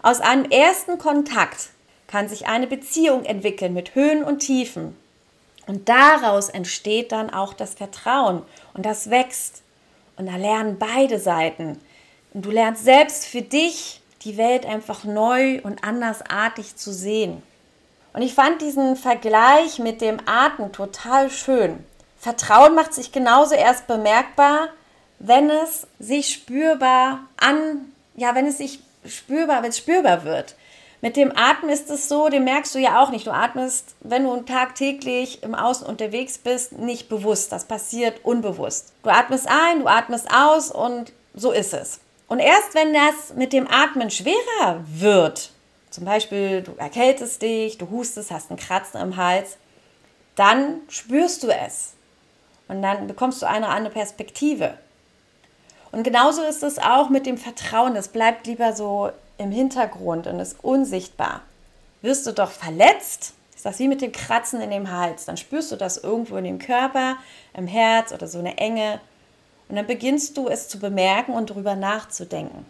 Aus 0.07 0.21
einem 0.21 0.49
ersten 0.49 0.97
Kontakt 0.97 1.71
kann 2.07 2.29
sich 2.29 2.47
eine 2.47 2.65
Beziehung 2.65 3.25
entwickeln 3.25 3.73
mit 3.73 3.93
Höhen 3.93 4.23
und 4.23 4.39
Tiefen. 4.39 4.95
Und 5.65 5.89
daraus 5.89 6.47
entsteht 6.47 7.11
dann 7.11 7.29
auch 7.29 7.51
das 7.51 7.73
Vertrauen 7.73 8.41
und 8.73 8.85
das 8.85 9.09
wächst. 9.09 9.63
Und 10.15 10.27
da 10.27 10.37
lernen 10.37 10.79
beide 10.79 11.19
Seiten. 11.19 11.77
Und 12.33 12.45
du 12.45 12.51
lernst 12.51 12.85
selbst 12.85 13.25
für 13.25 13.41
dich 13.41 13.99
die 14.21 14.37
Welt 14.37 14.65
einfach 14.65 15.03
neu 15.03 15.59
und 15.63 15.83
andersartig 15.83 16.77
zu 16.77 16.93
sehen. 16.93 17.43
Und 18.13 18.21
ich 18.21 18.33
fand 18.33 18.61
diesen 18.61 18.95
Vergleich 18.95 19.77
mit 19.77 19.99
dem 19.99 20.19
Atem 20.25 20.71
total 20.71 21.29
schön. 21.29 21.83
Vertrauen 22.17 22.75
macht 22.75 22.93
sich 22.93 23.11
genauso 23.11 23.55
erst 23.55 23.87
bemerkbar, 23.87 24.69
wenn 25.19 25.49
es 25.49 25.85
sich 25.99 26.31
spürbar 26.31 27.25
an, 27.35 27.91
ja, 28.15 28.35
wenn 28.35 28.47
es 28.47 28.59
sich 28.59 28.86
spürbar, 29.09 29.63
wenn 29.63 29.69
es 29.69 29.77
spürbar 29.77 30.23
wird. 30.23 30.55
Mit 31.01 31.15
dem 31.15 31.31
Atmen 31.35 31.69
ist 31.69 31.91
es 31.91 32.09
so, 32.09 32.27
den 32.29 32.43
merkst 32.43 32.73
du 32.73 32.79
ja 32.79 33.01
auch 33.01 33.11
nicht. 33.11 33.27
Du 33.27 33.31
atmest, 33.31 33.95
wenn 33.99 34.23
du 34.23 34.35
tagtäglich 34.41 35.43
im 35.43 35.53
Außen 35.53 35.85
unterwegs 35.85 36.39
bist, 36.39 36.71
nicht 36.71 37.07
bewusst. 37.07 37.51
Das 37.51 37.65
passiert 37.65 38.25
unbewusst. 38.25 38.93
Du 39.03 39.09
atmest 39.09 39.47
ein, 39.47 39.79
du 39.79 39.87
atmest 39.87 40.27
aus 40.33 40.71
und 40.71 41.13
so 41.35 41.51
ist 41.51 41.73
es. 41.73 41.99
Und 42.27 42.39
erst 42.39 42.73
wenn 42.73 42.93
das 42.93 43.35
mit 43.35 43.53
dem 43.53 43.67
Atmen 43.69 44.09
schwerer 44.09 44.83
wird, 44.87 45.51
zum 45.91 46.05
Beispiel 46.05 46.63
du 46.63 46.73
erkältest 46.77 47.41
dich, 47.41 47.77
du 47.77 47.89
hustest, 47.89 48.31
hast 48.31 48.49
einen 48.49 48.59
Kratzen 48.59 48.99
im 48.99 49.17
Hals, 49.17 49.57
dann 50.35 50.81
spürst 50.89 51.43
du 51.43 51.49
es. 51.49 51.93
Und 52.67 52.81
dann 52.81 53.07
bekommst 53.07 53.41
du 53.41 53.47
eine 53.47 53.69
andere 53.69 53.93
Perspektive. 53.93 54.77
Und 55.91 56.03
genauso 56.03 56.43
ist 56.43 56.63
es 56.63 56.79
auch 56.79 57.09
mit 57.09 57.25
dem 57.25 57.37
Vertrauen. 57.37 57.95
Das 57.95 58.09
bleibt 58.09 58.47
lieber 58.47 58.73
so 58.73 59.11
im 59.37 59.51
Hintergrund 59.51 60.27
und 60.27 60.39
ist 60.39 60.63
unsichtbar. 60.63 61.41
Wirst 62.01 62.27
du 62.27 62.31
doch 62.33 62.51
verletzt, 62.51 63.33
ist 63.55 63.65
das 63.65 63.79
wie 63.79 63.87
mit 63.87 64.01
dem 64.01 64.11
Kratzen 64.11 64.61
in 64.61 64.69
dem 64.69 64.91
Hals. 64.91 65.25
Dann 65.25 65.37
spürst 65.37 65.71
du 65.71 65.75
das 65.75 65.97
irgendwo 65.97 66.37
in 66.37 66.43
dem 66.43 66.59
Körper, 66.59 67.17
im 67.53 67.67
Herz 67.67 68.11
oder 68.11 68.27
so 68.27 68.39
eine 68.39 68.57
Enge. 68.57 68.99
Und 69.69 69.75
dann 69.75 69.87
beginnst 69.87 70.37
du 70.37 70.47
es 70.47 70.67
zu 70.67 70.79
bemerken 70.79 71.33
und 71.33 71.49
darüber 71.49 71.75
nachzudenken. 71.75 72.65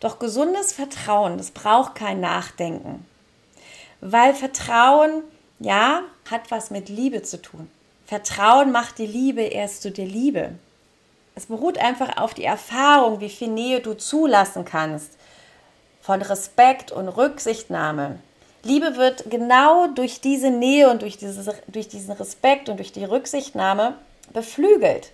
Doch 0.00 0.18
gesundes 0.18 0.72
Vertrauen, 0.72 1.38
das 1.38 1.52
braucht 1.52 1.94
kein 1.94 2.20
Nachdenken. 2.20 3.06
Weil 4.00 4.34
Vertrauen, 4.34 5.22
ja, 5.60 6.02
hat 6.28 6.50
was 6.50 6.70
mit 6.70 6.88
Liebe 6.88 7.22
zu 7.22 7.40
tun. 7.40 7.70
Vertrauen 8.04 8.72
macht 8.72 8.98
die 8.98 9.06
Liebe 9.06 9.42
erst 9.42 9.82
zu 9.82 9.92
der 9.92 10.06
Liebe. 10.06 10.56
Es 11.34 11.46
beruht 11.46 11.78
einfach 11.78 12.18
auf 12.18 12.34
die 12.34 12.44
Erfahrung, 12.44 13.20
wie 13.20 13.30
viel 13.30 13.48
Nähe 13.48 13.80
du 13.80 13.94
zulassen 13.94 14.64
kannst, 14.64 15.16
von 16.00 16.20
Respekt 16.20 16.92
und 16.92 17.08
Rücksichtnahme. 17.08 18.18
Liebe 18.64 18.96
wird 18.96 19.30
genau 19.30 19.88
durch 19.88 20.20
diese 20.20 20.50
Nähe 20.50 20.90
und 20.90 21.02
durch, 21.02 21.16
dieses, 21.16 21.48
durch 21.68 21.88
diesen 21.88 22.12
Respekt 22.12 22.68
und 22.68 22.76
durch 22.76 22.92
die 22.92 23.04
Rücksichtnahme 23.04 23.94
beflügelt. 24.32 25.12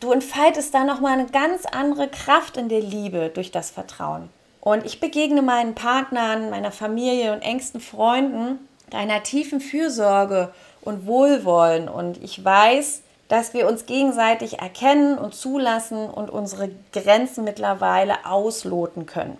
Du 0.00 0.12
entfaltest 0.12 0.74
da 0.74 0.84
nochmal 0.84 1.12
eine 1.12 1.26
ganz 1.26 1.64
andere 1.64 2.08
Kraft 2.08 2.56
in 2.56 2.68
der 2.68 2.80
Liebe 2.80 3.30
durch 3.32 3.50
das 3.50 3.70
Vertrauen. 3.70 4.28
Und 4.60 4.84
ich 4.84 5.00
begegne 5.00 5.42
meinen 5.42 5.74
Partnern, 5.74 6.50
meiner 6.50 6.72
Familie 6.72 7.32
und 7.32 7.42
engsten 7.42 7.80
Freunden 7.80 8.58
deiner 8.90 9.22
tiefen 9.22 9.60
Fürsorge 9.60 10.52
und 10.82 11.06
Wohlwollen. 11.06 11.88
Und 11.88 12.22
ich 12.22 12.44
weiß, 12.44 13.02
dass 13.32 13.54
wir 13.54 13.66
uns 13.66 13.86
gegenseitig 13.86 14.58
erkennen 14.58 15.16
und 15.16 15.34
zulassen 15.34 16.10
und 16.10 16.28
unsere 16.28 16.68
Grenzen 16.92 17.44
mittlerweile 17.44 18.26
ausloten 18.26 19.06
können. 19.06 19.38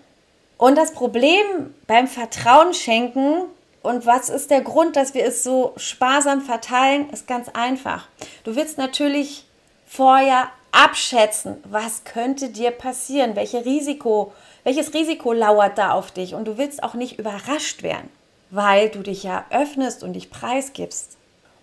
Und 0.56 0.78
das 0.78 0.92
Problem 0.92 1.74
beim 1.86 2.08
Vertrauen 2.08 2.72
schenken 2.72 3.42
und 3.82 4.06
was 4.06 4.30
ist 4.30 4.50
der 4.50 4.62
Grund, 4.62 4.96
dass 4.96 5.12
wir 5.12 5.26
es 5.26 5.44
so 5.44 5.74
sparsam 5.76 6.40
verteilen, 6.40 7.10
ist 7.10 7.26
ganz 7.26 7.50
einfach. 7.50 8.08
Du 8.44 8.56
willst 8.56 8.78
natürlich 8.78 9.44
vorher 9.86 10.48
abschätzen, 10.70 11.62
was 11.64 12.04
könnte 12.04 12.48
dir 12.48 12.70
passieren, 12.70 13.36
welche 13.36 13.66
Risiko, 13.66 14.32
welches 14.64 14.94
Risiko 14.94 15.34
lauert 15.34 15.76
da 15.76 15.92
auf 15.92 16.10
dich 16.12 16.34
und 16.34 16.46
du 16.46 16.56
willst 16.56 16.82
auch 16.82 16.94
nicht 16.94 17.18
überrascht 17.18 17.82
werden, 17.82 18.08
weil 18.48 18.88
du 18.88 19.02
dich 19.02 19.22
ja 19.22 19.44
öffnest 19.50 20.02
und 20.02 20.14
dich 20.14 20.30
preisgibst. 20.30 21.18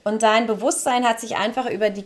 Und 0.10 0.24
dein 0.24 0.48
Bewusstsein 0.48 1.08
hat 1.08 1.20
sich 1.20 1.38
einfach 1.38 1.70
über 1.70 1.92
die, 1.92 2.04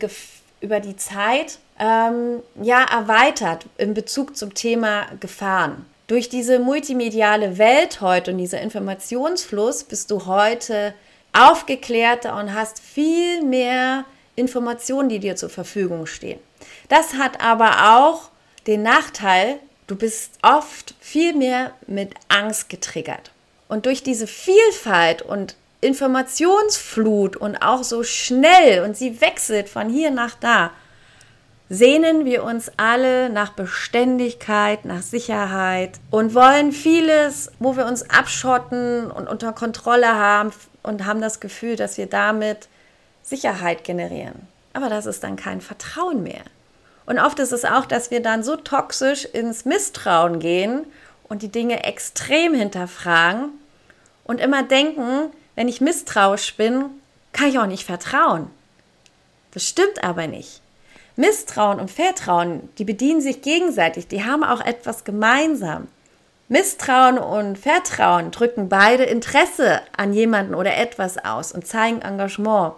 über 0.59 0.81
die 0.81 0.97
Zeit 0.97 1.57
ähm, 1.79 2.41
ja, 2.61 2.83
erweitert 2.83 3.65
in 3.77 3.93
Bezug 3.93 4.35
zum 4.35 4.53
Thema 4.53 5.05
Gefahren. 5.21 5.85
Durch 6.07 6.27
diese 6.27 6.59
multimediale 6.59 7.57
Welt 7.57 8.01
heute 8.01 8.31
und 8.31 8.39
dieser 8.39 8.59
Informationsfluss 8.59 9.85
bist 9.85 10.11
du 10.11 10.25
heute 10.25 10.93
aufgeklärter 11.31 12.35
und 12.35 12.53
hast 12.53 12.81
viel 12.81 13.41
mehr 13.41 14.03
Informationen, 14.35 15.07
die 15.07 15.19
dir 15.19 15.37
zur 15.37 15.49
Verfügung 15.49 16.05
stehen. 16.05 16.41
Das 16.89 17.13
hat 17.13 17.39
aber 17.39 17.95
auch 17.97 18.31
den 18.67 18.83
Nachteil, 18.83 19.59
du 19.87 19.95
bist 19.95 20.31
oft 20.41 20.93
viel 20.99 21.33
mehr 21.33 21.71
mit 21.87 22.13
Angst 22.27 22.67
getriggert. 22.67 23.31
Und 23.69 23.85
durch 23.85 24.03
diese 24.03 24.27
Vielfalt 24.27 25.21
und 25.21 25.55
Informationsflut 25.83 27.35
und 27.35 27.57
auch 27.57 27.83
so 27.83 28.03
schnell 28.03 28.83
und 28.83 28.97
sie 28.97 29.21
wechselt 29.21 29.69
von 29.69 29.89
hier 29.89 30.11
nach 30.11 30.35
da, 30.35 30.71
sehnen 31.69 32.25
wir 32.25 32.43
uns 32.43 32.71
alle 32.77 33.29
nach 33.29 33.53
Beständigkeit, 33.53 34.85
nach 34.85 35.01
Sicherheit 35.01 35.99
und 36.11 36.33
wollen 36.35 36.71
vieles, 36.71 37.51
wo 37.59 37.77
wir 37.77 37.85
uns 37.85 38.09
abschotten 38.09 39.09
und 39.11 39.27
unter 39.27 39.53
Kontrolle 39.53 40.15
haben 40.15 40.51
und 40.83 41.05
haben 41.05 41.21
das 41.21 41.39
Gefühl, 41.39 41.75
dass 41.75 41.97
wir 41.97 42.05
damit 42.05 42.67
Sicherheit 43.23 43.83
generieren. 43.83 44.47
Aber 44.73 44.89
das 44.89 45.05
ist 45.05 45.23
dann 45.23 45.35
kein 45.35 45.61
Vertrauen 45.61 46.23
mehr. 46.23 46.43
Und 47.05 47.19
oft 47.19 47.39
ist 47.39 47.51
es 47.51 47.65
auch, 47.65 47.85
dass 47.85 48.11
wir 48.11 48.21
dann 48.21 48.43
so 48.43 48.55
toxisch 48.55 49.25
ins 49.25 49.65
Misstrauen 49.65 50.39
gehen 50.39 50.85
und 51.27 51.41
die 51.41 51.51
Dinge 51.51 51.83
extrem 51.83 52.53
hinterfragen 52.53 53.49
und 54.23 54.39
immer 54.39 54.63
denken, 54.63 55.31
wenn 55.55 55.67
ich 55.67 55.81
misstrauisch 55.81 56.55
bin, 56.55 56.85
kann 57.31 57.49
ich 57.49 57.59
auch 57.59 57.65
nicht 57.65 57.85
vertrauen. 57.85 58.49
Das 59.51 59.67
stimmt 59.67 60.03
aber 60.03 60.27
nicht. 60.27 60.61
Misstrauen 61.15 61.79
und 61.79 61.91
Vertrauen, 61.91 62.69
die 62.77 62.85
bedienen 62.85 63.21
sich 63.21 63.41
gegenseitig, 63.41 64.07
die 64.07 64.23
haben 64.23 64.43
auch 64.43 64.61
etwas 64.61 65.03
gemeinsam. 65.03 65.87
Misstrauen 66.47 67.17
und 67.17 67.57
Vertrauen 67.57 68.31
drücken 68.31 68.67
beide 68.67 69.03
Interesse 69.03 69.81
an 69.95 70.13
jemanden 70.13 70.55
oder 70.55 70.75
etwas 70.77 71.23
aus 71.23 71.51
und 71.51 71.67
zeigen 71.67 72.01
Engagement. 72.01 72.73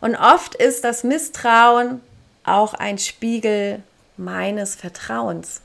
Und 0.00 0.16
oft 0.16 0.54
ist 0.54 0.84
das 0.84 1.04
Misstrauen 1.04 2.00
auch 2.44 2.74
ein 2.74 2.98
Spiegel 2.98 3.82
meines 4.16 4.74
Vertrauens. 4.74 5.62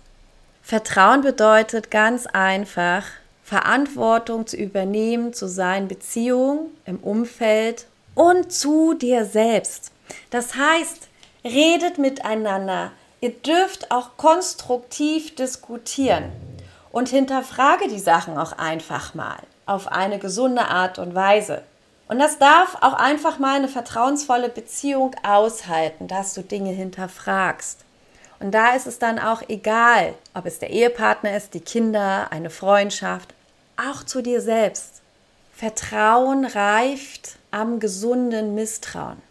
Vertrauen 0.61 1.21
bedeutet 1.21 1.91
ganz 1.91 2.25
einfach, 2.25 3.03
Verantwortung 3.45 4.47
zu 4.47 4.57
übernehmen 4.57 5.31
zu 5.31 5.47
seinen 5.47 5.87
Beziehungen, 5.87 6.75
im 6.85 6.97
Umfeld 6.97 7.85
und 8.15 8.51
zu 8.51 8.95
dir 8.95 9.23
selbst. 9.23 9.91
Das 10.31 10.55
heißt, 10.55 11.09
redet 11.43 11.99
miteinander. 11.99 12.91
Ihr 13.21 13.29
dürft 13.29 13.91
auch 13.91 14.17
konstruktiv 14.17 15.35
diskutieren 15.35 16.31
und 16.91 17.09
hinterfrage 17.09 17.87
die 17.87 17.99
Sachen 17.99 18.35
auch 18.39 18.53
einfach 18.53 19.13
mal 19.13 19.37
auf 19.67 19.91
eine 19.91 20.17
gesunde 20.17 20.65
Art 20.65 20.97
und 20.97 21.13
Weise. 21.13 21.61
Und 22.07 22.17
das 22.17 22.39
darf 22.39 22.75
auch 22.81 22.93
einfach 22.93 23.37
mal 23.37 23.57
eine 23.57 23.67
vertrauensvolle 23.67 24.49
Beziehung 24.49 25.15
aushalten, 25.21 26.07
dass 26.07 26.33
du 26.33 26.41
Dinge 26.41 26.71
hinterfragst. 26.71 27.84
Und 28.39 28.51
da 28.51 28.75
ist 28.75 28.87
es 28.87 28.99
dann 28.99 29.19
auch 29.19 29.41
egal, 29.47 30.13
ob 30.33 30.45
es 30.45 30.59
der 30.59 30.69
Ehepartner 30.69 31.35
ist, 31.35 31.53
die 31.53 31.61
Kinder, 31.61 32.31
eine 32.31 32.49
Freundschaft, 32.49 33.33
auch 33.77 34.03
zu 34.03 34.21
dir 34.21 34.41
selbst. 34.41 35.01
Vertrauen 35.53 36.45
reift 36.45 37.37
am 37.51 37.79
gesunden 37.79 38.55
Misstrauen, 38.55 39.21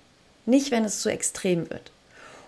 nicht 0.46 0.70
wenn 0.70 0.84
es 0.84 1.00
zu 1.00 1.10
extrem 1.10 1.68
wird. 1.70 1.92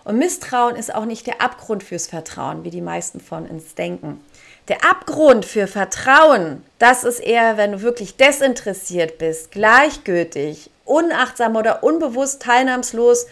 Und 0.04 0.18
Misstrauen 0.18 0.76
ist 0.76 0.94
auch 0.94 1.04
nicht 1.04 1.26
der 1.26 1.42
Abgrund 1.42 1.82
fürs 1.82 2.06
Vertrauen, 2.06 2.64
wie 2.64 2.70
die 2.70 2.80
meisten 2.80 3.20
von 3.20 3.44
uns 3.46 3.74
denken. 3.74 4.20
Der 4.68 4.84
Abgrund 4.84 5.44
für 5.44 5.66
Vertrauen, 5.66 6.64
das 6.78 7.04
ist 7.04 7.20
eher, 7.20 7.56
wenn 7.56 7.72
du 7.72 7.82
wirklich 7.82 8.16
desinteressiert 8.16 9.18
bist, 9.18 9.50
gleichgültig, 9.50 10.70
unachtsam 10.84 11.56
oder 11.56 11.82
unbewusst 11.82 12.42
teilnahmslos 12.42 13.26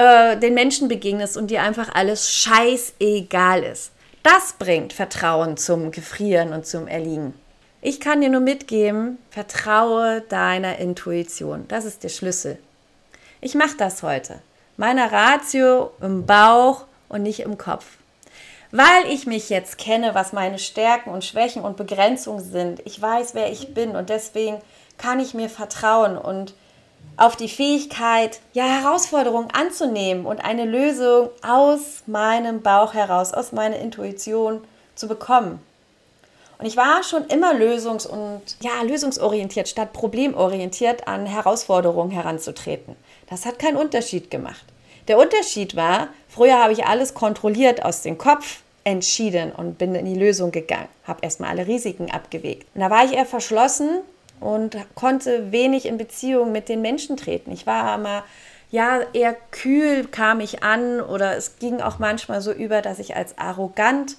äh, 0.00 0.38
den 0.38 0.54
Menschen 0.54 0.88
begegnest 0.88 1.36
und 1.36 1.50
dir 1.50 1.62
einfach 1.62 1.94
alles 1.94 2.32
scheißegal 2.32 3.62
ist. 3.62 3.92
Das 4.22 4.54
bringt 4.58 4.94
Vertrauen 4.94 5.58
zum 5.58 5.90
Gefrieren 5.90 6.54
und 6.54 6.66
zum 6.66 6.88
Erliegen. 6.88 7.34
Ich 7.82 8.00
kann 8.00 8.22
dir 8.22 8.30
nur 8.30 8.40
mitgeben, 8.40 9.18
vertraue 9.30 10.22
deiner 10.22 10.78
Intuition. 10.78 11.66
Das 11.68 11.84
ist 11.84 12.02
der 12.02 12.08
Schlüssel. 12.08 12.58
Ich 13.42 13.54
mache 13.54 13.76
das 13.76 14.02
heute 14.02 14.40
meiner 14.78 15.12
Ratio 15.12 15.90
im 16.00 16.24
Bauch 16.24 16.86
und 17.10 17.22
nicht 17.22 17.40
im 17.40 17.58
Kopf. 17.58 17.84
Weil 18.70 19.04
ich 19.10 19.26
mich 19.26 19.50
jetzt 19.50 19.76
kenne, 19.76 20.14
was 20.14 20.32
meine 20.32 20.58
Stärken 20.58 21.10
und 21.10 21.26
Schwächen 21.26 21.62
und 21.62 21.76
Begrenzungen 21.76 22.42
sind. 22.42 22.80
Ich 22.86 23.02
weiß, 23.02 23.34
wer 23.34 23.52
ich 23.52 23.74
bin 23.74 23.94
und 23.96 24.08
deswegen 24.08 24.56
kann 24.96 25.20
ich 25.20 25.34
mir 25.34 25.50
vertrauen 25.50 26.16
und 26.16 26.54
auf 27.16 27.36
die 27.36 27.48
Fähigkeit, 27.48 28.40
ja, 28.54 28.64
Herausforderungen 28.64 29.50
anzunehmen 29.52 30.24
und 30.24 30.42
eine 30.42 30.64
Lösung 30.64 31.28
aus 31.42 32.02
meinem 32.06 32.62
Bauch 32.62 32.94
heraus, 32.94 33.34
aus 33.34 33.52
meiner 33.52 33.76
Intuition 33.76 34.62
zu 34.94 35.06
bekommen. 35.06 35.60
Und 36.58 36.66
ich 36.66 36.76
war 36.76 37.02
schon 37.02 37.26
immer 37.26 37.52
lösungs- 37.52 38.06
und 38.06 38.42
ja, 38.60 38.82
lösungsorientiert 38.82 39.68
statt 39.68 39.92
problemorientiert 39.92 41.08
an 41.08 41.26
Herausforderungen 41.26 42.10
heranzutreten. 42.10 42.96
Das 43.28 43.46
hat 43.46 43.58
keinen 43.58 43.76
Unterschied 43.76 44.30
gemacht. 44.30 44.64
Der 45.08 45.18
Unterschied 45.18 45.76
war, 45.76 46.08
früher 46.28 46.62
habe 46.62 46.72
ich 46.72 46.86
alles 46.86 47.14
kontrolliert 47.14 47.84
aus 47.84 48.02
dem 48.02 48.18
Kopf, 48.18 48.60
entschieden 48.84 49.52
und 49.52 49.76
bin 49.76 49.94
in 49.94 50.06
die 50.06 50.18
Lösung 50.18 50.52
gegangen, 50.52 50.88
habe 51.04 51.20
erstmal 51.22 51.50
alle 51.50 51.66
Risiken 51.66 52.10
abgewegt. 52.10 52.66
Und 52.74 52.80
da 52.80 52.90
war 52.90 53.04
ich 53.04 53.12
eher 53.12 53.26
verschlossen 53.26 54.00
und 54.40 54.76
konnte 54.94 55.52
wenig 55.52 55.86
in 55.86 55.98
Beziehung 55.98 56.52
mit 56.52 56.68
den 56.68 56.80
Menschen 56.80 57.16
treten. 57.16 57.52
Ich 57.52 57.66
war 57.66 57.94
immer 57.94 58.24
ja 58.70 59.00
eher 59.12 59.34
kühl 59.50 60.06
kam 60.06 60.40
ich 60.40 60.62
an 60.62 61.00
oder 61.00 61.36
es 61.36 61.58
ging 61.58 61.80
auch 61.80 61.98
manchmal 61.98 62.40
so 62.40 62.52
über, 62.52 62.82
dass 62.82 62.98
ich 62.98 63.16
als 63.16 63.36
arrogant 63.36 64.16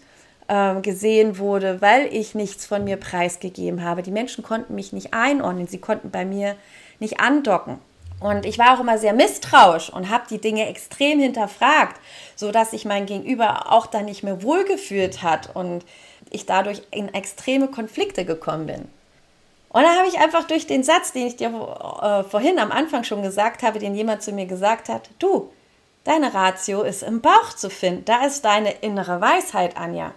äh, 0.47 0.79
gesehen 0.81 1.37
wurde, 1.37 1.81
weil 1.81 2.13
ich 2.13 2.35
nichts 2.35 2.65
von 2.65 2.83
mir 2.83 2.97
preisgegeben 2.97 3.83
habe. 3.83 4.03
Die 4.03 4.11
Menschen 4.11 4.43
konnten 4.43 4.75
mich 4.75 4.93
nicht 4.93 5.13
einordnen, 5.13 5.67
sie 5.67 5.79
konnten 5.79 6.11
bei 6.11 6.25
mir 6.25 6.55
nicht 6.99 7.19
andocken. 7.19 7.79
Und 8.19 8.45
ich 8.45 8.59
war 8.59 8.75
auch 8.75 8.81
immer 8.81 8.99
sehr 8.99 9.13
misstrauisch 9.13 9.89
und 9.89 10.09
habe 10.09 10.25
die 10.29 10.39
Dinge 10.39 10.67
extrem 10.67 11.19
hinterfragt, 11.19 11.99
sodass 12.35 12.69
sich 12.69 12.85
mein 12.85 13.07
Gegenüber 13.07 13.71
auch 13.71 13.87
dann 13.87 14.05
nicht 14.05 14.21
mehr 14.21 14.43
wohlgefühlt 14.43 15.23
hat 15.23 15.55
und 15.55 15.83
ich 16.29 16.45
dadurch 16.45 16.83
in 16.91 17.11
extreme 17.13 17.67
Konflikte 17.67 18.23
gekommen 18.23 18.67
bin. 18.67 18.89
Und 19.73 19.83
da 19.83 19.95
habe 19.97 20.07
ich 20.07 20.19
einfach 20.19 20.43
durch 20.43 20.67
den 20.67 20.83
Satz, 20.83 21.13
den 21.13 21.27
ich 21.27 21.37
dir 21.37 21.47
äh, 21.47 22.23
vorhin 22.29 22.59
am 22.59 22.71
Anfang 22.71 23.05
schon 23.05 23.21
gesagt 23.21 23.63
habe, 23.63 23.79
den 23.79 23.95
jemand 23.95 24.21
zu 24.21 24.33
mir 24.33 24.45
gesagt 24.45 24.89
hat, 24.89 25.09
du, 25.19 25.49
deine 26.03 26.33
Ratio 26.33 26.81
ist 26.81 27.03
im 27.03 27.21
Bauch 27.21 27.53
zu 27.55 27.69
finden, 27.69 28.03
da 28.05 28.25
ist 28.25 28.43
deine 28.43 28.71
innere 28.71 29.21
Weisheit, 29.21 29.77
Anja. 29.77 30.13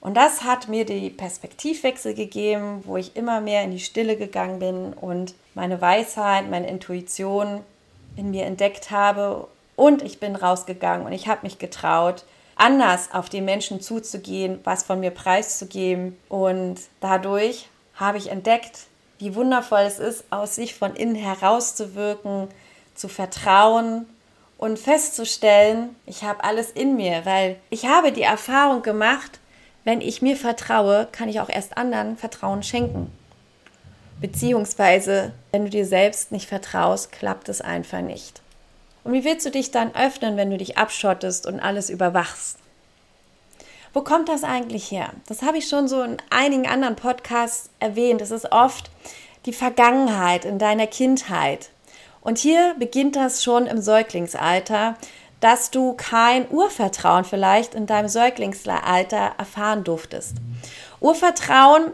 Und 0.00 0.16
das 0.16 0.44
hat 0.44 0.68
mir 0.68 0.84
die 0.84 1.10
Perspektivwechsel 1.10 2.14
gegeben, 2.14 2.82
wo 2.84 2.96
ich 2.96 3.16
immer 3.16 3.40
mehr 3.40 3.62
in 3.64 3.70
die 3.70 3.80
Stille 3.80 4.16
gegangen 4.16 4.58
bin 4.58 4.92
und 4.92 5.34
meine 5.54 5.80
Weisheit, 5.80 6.48
meine 6.48 6.68
Intuition 6.68 7.62
in 8.16 8.30
mir 8.30 8.44
entdeckt 8.44 8.90
habe 8.90 9.48
und 9.76 10.02
ich 10.02 10.20
bin 10.20 10.36
rausgegangen 10.36 11.06
und 11.06 11.12
ich 11.12 11.26
habe 11.26 11.40
mich 11.42 11.58
getraut, 11.58 12.24
anders 12.54 13.12
auf 13.12 13.28
die 13.28 13.40
Menschen 13.40 13.80
zuzugehen, 13.80 14.60
was 14.62 14.84
von 14.84 15.00
mir 15.00 15.10
preiszugeben. 15.10 16.16
Und 16.28 16.76
dadurch 17.00 17.68
habe 17.96 18.18
ich 18.18 18.30
entdeckt, 18.30 18.86
wie 19.18 19.34
wundervoll 19.34 19.80
es 19.80 19.98
ist, 19.98 20.24
aus 20.30 20.54
sich 20.54 20.74
von 20.74 20.96
innen 20.96 21.14
herauszuwirken, 21.14 22.48
zu 22.94 23.08
vertrauen 23.08 24.06
und 24.58 24.78
festzustellen, 24.78 25.94
ich 26.06 26.22
habe 26.22 26.44
alles 26.44 26.70
in 26.70 26.96
mir, 26.96 27.24
weil 27.24 27.56
ich 27.70 27.86
habe 27.86 28.12
die 28.12 28.22
Erfahrung 28.22 28.82
gemacht, 28.82 29.40
wenn 29.84 30.00
ich 30.00 30.22
mir 30.22 30.36
vertraue, 30.36 31.08
kann 31.12 31.28
ich 31.28 31.40
auch 31.40 31.48
erst 31.48 31.76
anderen 31.76 32.16
Vertrauen 32.16 32.62
schenken. 32.62 33.12
Beziehungsweise, 34.20 35.32
wenn 35.52 35.64
du 35.64 35.70
dir 35.70 35.86
selbst 35.86 36.32
nicht 36.32 36.48
vertraust, 36.48 37.12
klappt 37.12 37.48
es 37.48 37.60
einfach 37.60 38.00
nicht. 38.00 38.40
Und 39.02 39.12
wie 39.12 39.24
willst 39.24 39.44
du 39.44 39.50
dich 39.50 39.70
dann 39.70 39.94
öffnen, 39.94 40.36
wenn 40.36 40.50
du 40.50 40.56
dich 40.56 40.78
abschottest 40.78 41.46
und 41.46 41.60
alles 41.60 41.90
überwachst? 41.90 42.58
Wo 43.94 44.00
kommt 44.00 44.28
das 44.28 44.42
eigentlich 44.42 44.90
her? 44.90 45.10
Das 45.28 45.42
habe 45.42 45.58
ich 45.58 45.68
schon 45.68 45.86
so 45.86 46.02
in 46.02 46.16
einigen 46.28 46.66
anderen 46.66 46.96
Podcasts 46.96 47.70
erwähnt. 47.78 48.20
Es 48.20 48.32
ist 48.32 48.50
oft 48.50 48.90
die 49.46 49.52
Vergangenheit 49.52 50.44
in 50.44 50.58
deiner 50.58 50.88
Kindheit. 50.88 51.70
Und 52.20 52.38
hier 52.38 52.74
beginnt 52.76 53.14
das 53.14 53.44
schon 53.44 53.68
im 53.68 53.80
Säuglingsalter, 53.80 54.96
dass 55.38 55.70
du 55.70 55.92
kein 55.92 56.50
Urvertrauen 56.50 57.24
vielleicht 57.24 57.76
in 57.76 57.86
deinem 57.86 58.08
Säuglingsalter 58.08 59.34
erfahren 59.38 59.84
durftest. 59.84 60.38
Urvertrauen, 60.98 61.92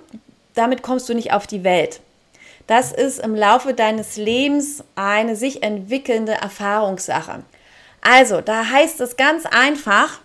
damit 0.54 0.83
kommst 0.83 1.07
du 1.11 1.14
nicht 1.14 1.35
auf 1.35 1.47
die 1.47 1.64
Welt. 1.64 2.00
Das 2.66 2.92
ist 2.92 3.19
im 3.19 3.35
Laufe 3.35 3.75
deines 3.75 4.16
Lebens 4.16 4.83
eine 4.95 5.37
sich 5.37 5.62
entwickelnde 5.62 6.33
Erfahrungssache. 6.33 7.42
Also, 8.00 8.40
da 8.40 8.71
heißt 8.71 9.02
es 9.02 9.19
ganz 9.19 9.45
einfach, 9.45 10.21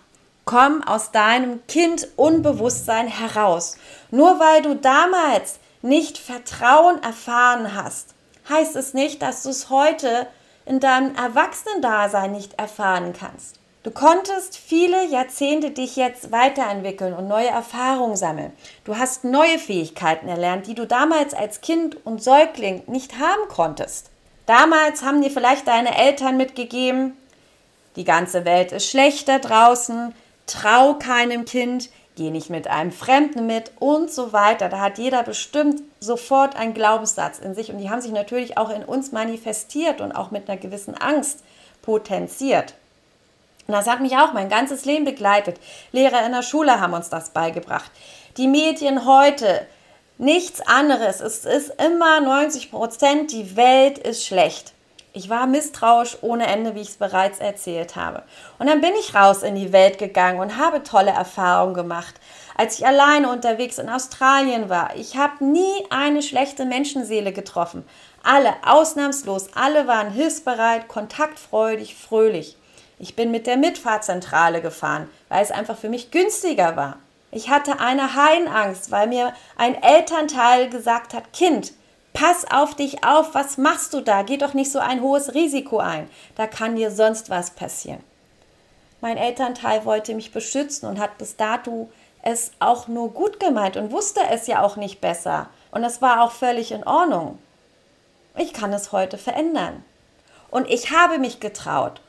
komm 0.46 0.80
aus 0.84 1.10
deinem 1.10 1.66
Kind-Unbewusstsein 1.66 3.08
heraus. 3.08 3.76
Nur 4.12 4.38
weil 4.38 4.62
du 4.62 4.76
damals 4.76 5.58
nicht 5.82 6.18
Vertrauen 6.18 7.02
erfahren 7.02 7.74
hast, 7.74 8.14
heißt 8.48 8.76
es 8.76 8.94
nicht, 8.94 9.22
dass 9.22 9.42
du 9.42 9.50
es 9.50 9.70
heute 9.70 10.28
in 10.64 10.78
deinem 10.78 11.16
Erwachsenendasein 11.16 12.30
nicht 12.30 12.60
erfahren 12.60 13.12
kannst. 13.12 13.58
Du 13.82 13.90
konntest 13.90 14.56
viele 14.56 15.06
Jahrzehnte 15.06 15.72
dich 15.72 15.96
jetzt 15.96 16.30
weiterentwickeln 16.30 17.14
und 17.14 17.26
neue 17.26 17.48
Erfahrungen 17.48 18.16
sammeln. 18.16 18.52
Du 18.84 18.96
hast 18.96 19.24
neue 19.24 19.58
Fähigkeiten 19.58 20.28
erlernt, 20.28 20.68
die 20.68 20.74
du 20.74 20.86
damals 20.86 21.34
als 21.34 21.60
Kind 21.60 22.06
und 22.06 22.22
Säugling 22.22 22.84
nicht 22.86 23.18
haben 23.18 23.48
konntest. 23.48 24.10
Damals 24.46 25.02
haben 25.02 25.22
dir 25.22 25.30
vielleicht 25.30 25.66
deine 25.66 25.96
Eltern 25.98 26.36
mitgegeben, 26.36 27.16
die 27.96 28.04
ganze 28.04 28.44
Welt 28.44 28.72
ist 28.72 28.90
schlecht 28.90 29.26
da 29.28 29.38
draußen, 29.38 30.14
trau 30.46 30.94
keinem 30.94 31.44
Kind, 31.44 31.90
geh 32.16 32.30
nicht 32.30 32.50
mit 32.50 32.68
einem 32.68 32.92
Fremden 32.92 33.46
mit 33.46 33.72
und 33.78 34.10
so 34.10 34.32
weiter. 34.32 34.68
Da 34.68 34.80
hat 34.80 34.98
jeder 34.98 35.22
bestimmt 35.22 35.82
sofort 36.00 36.56
einen 36.56 36.74
Glaubenssatz 36.74 37.38
in 37.38 37.54
sich 37.54 37.70
und 37.70 37.78
die 37.78 37.90
haben 37.90 38.00
sich 38.00 38.12
natürlich 38.12 38.56
auch 38.56 38.70
in 38.70 38.84
uns 38.84 39.12
manifestiert 39.12 40.00
und 40.00 40.12
auch 40.12 40.30
mit 40.30 40.48
einer 40.48 40.58
gewissen 40.58 40.94
Angst 40.94 41.40
potenziert. 41.82 42.74
Und 43.66 43.74
das 43.74 43.88
hat 43.88 44.00
mich 44.00 44.16
auch 44.16 44.32
mein 44.32 44.48
ganzes 44.48 44.84
Leben 44.84 45.04
begleitet. 45.04 45.58
Lehrer 45.92 46.24
in 46.24 46.32
der 46.32 46.42
Schule 46.42 46.80
haben 46.80 46.94
uns 46.94 47.10
das 47.10 47.30
beigebracht. 47.30 47.90
Die 48.36 48.46
Medien 48.46 49.04
heute, 49.06 49.66
nichts 50.18 50.60
anderes. 50.60 51.20
Es 51.20 51.44
ist 51.44 51.72
immer 51.82 52.20
90 52.20 52.70
Prozent, 52.70 53.32
die 53.32 53.56
Welt 53.56 53.98
ist 53.98 54.24
schlecht. 54.24 54.72
Ich 55.16 55.30
war 55.30 55.46
misstrauisch 55.46 56.18
ohne 56.20 56.46
Ende, 56.46 56.74
wie 56.74 56.82
ich 56.82 56.90
es 56.90 56.96
bereits 56.96 57.38
erzählt 57.38 57.96
habe. 57.96 58.22
Und 58.58 58.66
dann 58.66 58.82
bin 58.82 58.92
ich 59.00 59.14
raus 59.14 59.42
in 59.42 59.54
die 59.54 59.72
Welt 59.72 59.96
gegangen 59.96 60.40
und 60.40 60.58
habe 60.58 60.82
tolle 60.82 61.10
Erfahrungen 61.10 61.72
gemacht. 61.72 62.16
Als 62.54 62.78
ich 62.78 62.86
alleine 62.86 63.30
unterwegs 63.30 63.78
in 63.78 63.88
Australien 63.88 64.68
war, 64.68 64.94
ich 64.94 65.16
habe 65.16 65.42
nie 65.42 65.86
eine 65.88 66.20
schlechte 66.20 66.66
Menschenseele 66.66 67.32
getroffen. 67.32 67.82
Alle, 68.22 68.52
ausnahmslos, 68.66 69.48
alle 69.54 69.86
waren 69.86 70.10
hilfsbereit, 70.10 70.86
kontaktfreudig, 70.86 71.96
fröhlich. 71.96 72.58
Ich 72.98 73.16
bin 73.16 73.30
mit 73.30 73.46
der 73.46 73.56
Mitfahrzentrale 73.56 74.60
gefahren, 74.60 75.08
weil 75.30 75.42
es 75.42 75.50
einfach 75.50 75.78
für 75.78 75.88
mich 75.88 76.10
günstiger 76.10 76.76
war. 76.76 76.98
Ich 77.30 77.48
hatte 77.48 77.80
eine 77.80 78.14
Heidenangst, 78.14 78.90
weil 78.90 79.06
mir 79.06 79.32
ein 79.56 79.82
Elternteil 79.82 80.68
gesagt 80.68 81.14
hat, 81.14 81.32
Kind, 81.32 81.72
pass 82.16 82.50
auf 82.50 82.74
dich 82.74 83.04
auf, 83.04 83.34
was 83.34 83.58
machst 83.58 83.92
du 83.92 84.00
da? 84.00 84.22
Geh 84.22 84.38
doch 84.38 84.54
nicht 84.54 84.72
so 84.72 84.78
ein 84.78 85.02
hohes 85.02 85.34
Risiko 85.34 85.78
ein. 85.78 86.08
Da 86.34 86.46
kann 86.46 86.74
dir 86.74 86.90
sonst 86.90 87.28
was 87.28 87.50
passieren. 87.50 88.02
Mein 89.02 89.18
Elternteil 89.18 89.84
wollte 89.84 90.14
mich 90.14 90.32
beschützen 90.32 90.88
und 90.88 90.98
hat 90.98 91.18
bis 91.18 91.36
dato 91.36 91.90
es 92.22 92.52
auch 92.58 92.88
nur 92.88 93.12
gut 93.12 93.38
gemeint 93.38 93.76
und 93.76 93.92
wusste 93.92 94.20
es 94.30 94.46
ja 94.46 94.62
auch 94.62 94.76
nicht 94.76 95.02
besser. 95.02 95.50
Und 95.70 95.84
es 95.84 96.00
war 96.00 96.22
auch 96.22 96.32
völlig 96.32 96.72
in 96.72 96.84
Ordnung. 96.84 97.38
Ich 98.34 98.54
kann 98.54 98.72
es 98.72 98.92
heute 98.92 99.18
verändern. 99.18 99.84
Und 100.50 100.68
ich 100.70 100.90
habe 100.92 101.18
mich 101.18 101.38
getraut. 101.38 102.00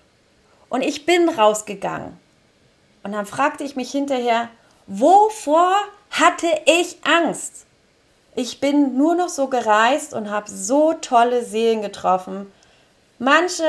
Und 0.69 0.83
ich 0.83 1.05
bin 1.05 1.27
rausgegangen. 1.27 2.17
Und 3.03 3.11
dann 3.11 3.25
fragte 3.25 3.65
ich 3.65 3.75
mich 3.75 3.91
hinterher, 3.91 4.49
wovor 4.87 5.73
hatte 6.11 6.47
ich 6.65 6.97
Angst? 7.03 7.65
Ich 8.39 8.59
bin 8.59 8.95
nur 8.95 9.15
noch 9.15 9.29
so 9.29 9.47
gereist 9.47 10.13
und 10.13 10.29
habe 10.29 10.47
so 10.47 10.93
tolle 10.93 11.43
Seelen 11.43 11.81
getroffen. 11.81 12.53
Manche 13.17 13.63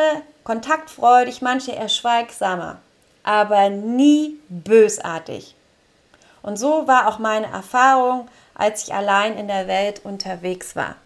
kontaktfreudig, 0.44 1.40
manche 1.40 1.72
eher 1.72 1.88
schweigsamer, 1.88 2.76
aber 3.22 3.70
nie 3.70 4.38
bösartig. 4.50 5.54
Und 6.42 6.58
so 6.58 6.86
war 6.86 7.08
auch 7.08 7.18
meine 7.18 7.46
Erfahrung, 7.46 8.28
als 8.52 8.82
ich 8.82 8.92
allein 8.92 9.38
in 9.38 9.48
der 9.48 9.68
Welt 9.68 10.02
unterwegs 10.04 10.76
war. 10.76 10.96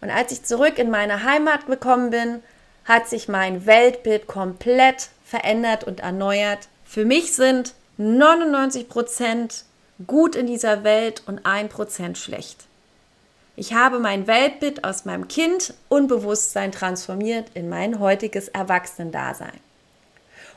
Und 0.00 0.10
als 0.10 0.32
ich 0.32 0.42
zurück 0.42 0.76
in 0.80 0.90
meine 0.90 1.22
Heimat 1.22 1.66
gekommen 1.66 2.10
bin, 2.10 2.42
hat 2.84 3.06
sich 3.06 3.28
mein 3.28 3.64
Weltbild 3.64 4.26
komplett 4.26 5.10
verändert 5.24 5.84
und 5.84 6.00
erneuert. 6.00 6.66
Für 6.84 7.04
mich 7.04 7.36
sind 7.36 7.74
99 7.98 8.88
Prozent 8.88 9.66
gut 10.08 10.34
in 10.34 10.48
dieser 10.48 10.82
Welt 10.82 11.22
und 11.26 11.46
1% 11.46 12.16
schlecht. 12.16 12.66
Ich 13.54 13.74
habe 13.74 13.98
mein 13.98 14.26
Weltbild 14.26 14.82
aus 14.82 15.04
meinem 15.04 15.28
Kind 15.28 15.74
Unbewusstsein 15.90 16.72
transformiert 16.72 17.50
in 17.52 17.68
mein 17.68 18.00
heutiges 18.00 18.48
Erwachsenendasein. 18.48 19.52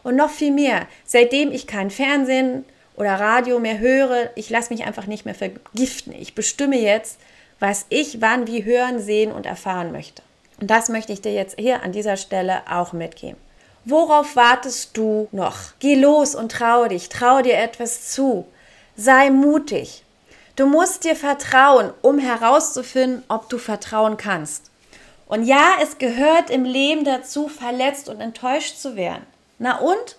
Und 0.04 0.16
noch 0.16 0.30
viel 0.30 0.52
mehr, 0.52 0.88
seitdem 1.04 1.52
ich 1.52 1.68
kein 1.68 1.92
Fernsehen 1.92 2.64
oder 2.96 3.20
Radio 3.20 3.60
mehr 3.60 3.80
höre, 3.80 4.30
ich 4.36 4.50
lasse 4.50 4.72
mich 4.72 4.86
einfach 4.86 5.08
nicht 5.08 5.26
mehr 5.26 5.36
vergiften. 5.36 6.14
Ich 6.14 6.36
bestimme 6.36 6.80
jetzt, 6.80 7.20
was 7.60 7.86
ich 7.90 8.22
wann 8.22 8.48
wie 8.48 8.64
hören, 8.64 9.00
sehen 9.00 9.32
und 9.32 9.46
erfahren 9.46 9.92
möchte. 9.92 10.22
Und 10.62 10.72
das 10.72 10.88
möchte 10.88 11.12
ich 11.12 11.22
dir 11.22 11.34
jetzt 11.34 11.60
hier 11.60 11.84
an 11.84 11.92
dieser 11.92 12.16
Stelle 12.16 12.62
auch 12.70 12.94
mitgeben. 12.94 13.38
Worauf 13.84 14.38
wartest 14.38 14.96
du 14.96 15.28
noch? 15.34 15.74
Geh 15.80 15.96
los 15.96 16.34
und 16.34 16.52
trau 16.52 16.88
dich, 16.88 17.10
trau 17.10 17.42
dir 17.42 17.58
etwas 17.58 18.10
zu. 18.10 18.48
Sei 18.96 19.30
mutig. 19.30 20.05
Du 20.56 20.68
musst 20.68 21.04
dir 21.04 21.16
vertrauen, 21.18 21.92
um 22.02 22.18
herauszufinden, 22.18 23.24
ob 23.28 23.50
du 23.50 23.58
vertrauen 23.58 24.16
kannst. 24.16 24.72
Und 25.28 25.44
ja, 25.44 25.74
es 25.82 25.98
gehört 25.98 26.50
im 26.50 26.64
Leben 26.64 27.04
dazu, 27.04 27.50
verletzt 27.50 28.08
und 28.08 28.22
enttäuscht 28.22 28.78
zu 28.78 28.96
werden. 28.96 29.26
Na 29.60 29.80
und? 29.80 30.18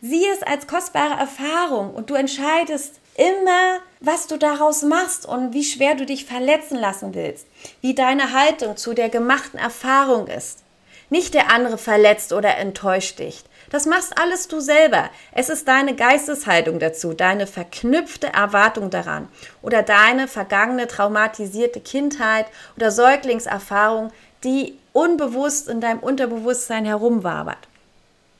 Sieh 0.00 0.26
es 0.26 0.42
als 0.42 0.66
kostbare 0.66 1.14
Erfahrung 1.14 1.94
und 1.94 2.10
du 2.10 2.14
entscheidest 2.14 2.94
immer, 3.14 3.78
was 4.00 4.26
du 4.26 4.38
daraus 4.38 4.82
machst 4.82 5.26
und 5.26 5.52
wie 5.52 5.62
schwer 5.62 5.94
du 5.94 6.04
dich 6.04 6.24
verletzen 6.24 6.76
lassen 6.76 7.14
willst, 7.14 7.46
wie 7.80 7.94
deine 7.94 8.32
Haltung 8.32 8.76
zu 8.76 8.94
der 8.94 9.10
gemachten 9.10 9.60
Erfahrung 9.60 10.26
ist. 10.26 10.64
Nicht 11.10 11.34
der 11.34 11.52
andere 11.52 11.78
verletzt 11.78 12.32
oder 12.32 12.56
enttäuscht 12.56 13.20
dich. 13.20 13.44
Das 13.72 13.86
machst 13.86 14.18
alles 14.20 14.48
du 14.48 14.60
selber. 14.60 15.08
Es 15.32 15.48
ist 15.48 15.66
deine 15.66 15.96
Geisteshaltung 15.96 16.78
dazu, 16.78 17.14
deine 17.14 17.46
verknüpfte 17.46 18.26
Erwartung 18.26 18.90
daran 18.90 19.28
oder 19.62 19.82
deine 19.82 20.28
vergangene 20.28 20.86
traumatisierte 20.86 21.80
Kindheit 21.80 22.44
oder 22.76 22.90
Säuglingserfahrung, 22.90 24.12
die 24.44 24.76
unbewusst 24.92 25.68
in 25.68 25.80
deinem 25.80 26.00
Unterbewusstsein 26.00 26.84
herumwabert. 26.84 27.66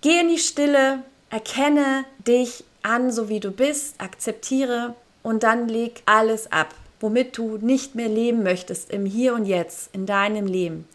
Geh 0.03 0.21
in 0.21 0.29
die 0.29 0.39
Stille, 0.39 0.99
erkenne 1.31 2.05
dich 2.19 2.65
an, 2.83 3.11
so 3.11 3.31
wie 3.31 3.41
du 3.41 3.53
bist, 3.53 3.99
akzeptiere 4.03 4.95
und 5.23 5.45
dann 5.45 5.67
leg 5.67 6.03
alles 6.05 6.53
ab, 6.53 6.75
womit 7.01 7.39
du 7.39 7.57
nicht 7.57 7.95
mehr 7.95 8.09
leben 8.09 8.43
möchtest 8.43 8.91
im 8.91 9.07
Hier 9.07 9.33
und 9.33 9.47
Jetzt, 9.47 9.95
in 9.95 10.05
deinem 10.05 10.47
Leben. 10.47 10.87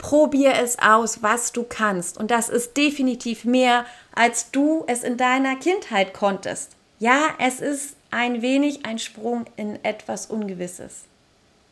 Probier 0.00 0.54
es 0.54 0.78
aus, 0.78 1.22
was 1.22 1.52
du 1.52 1.62
kannst. 1.62 2.18
Und 2.18 2.30
das 2.30 2.48
ist 2.48 2.76
definitiv 2.76 3.44
mehr, 3.44 3.84
als 4.14 4.50
du 4.50 4.84
es 4.86 5.04
in 5.04 5.16
deiner 5.16 5.56
Kindheit 5.56 6.14
konntest. 6.14 6.72
Ja, 6.98 7.28
es 7.38 7.60
ist 7.60 7.96
ein 8.10 8.42
wenig 8.42 8.84
ein 8.86 8.98
Sprung 8.98 9.44
in 9.56 9.82
etwas 9.84 10.26
Ungewisses. 10.26 11.04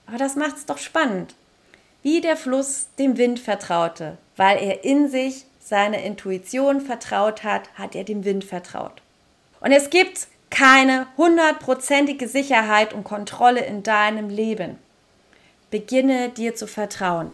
Aber 0.07 0.19
das 0.19 0.37
macht 0.37 0.57
es 0.57 0.67
doch 0.67 0.79
spannend. 0.79 1.35
wie 2.03 2.21
der 2.21 2.37
Fluss 2.37 2.89
dem 2.99 3.17
Wind 3.17 3.41
vertraute, 3.41 4.19
weil 4.37 4.63
er 4.63 4.85
in 4.85 5.09
sich 5.09 5.45
seine 5.61 6.05
Intuition 6.05 6.81
vertraut 6.81 7.45
hat, 7.45 7.69
hat 7.75 7.95
er 7.95 8.05
dem 8.05 8.25
Wind 8.25 8.45
vertraut. 8.45 9.03
Und 9.61 9.73
es 9.73 9.91
gibt 9.91 10.29
keine 10.51 11.07
hundertprozentige 11.17 12.29
Sicherheit 12.29 12.95
und 12.95 13.05
Kontrolle 13.05 13.65
in 13.65 13.83
deinem 13.83 14.31
Leben. 14.31 14.79
Beginne 15.71 16.31
dir 16.31 16.55
zu 16.55 16.67
vertrauen. 16.67 17.33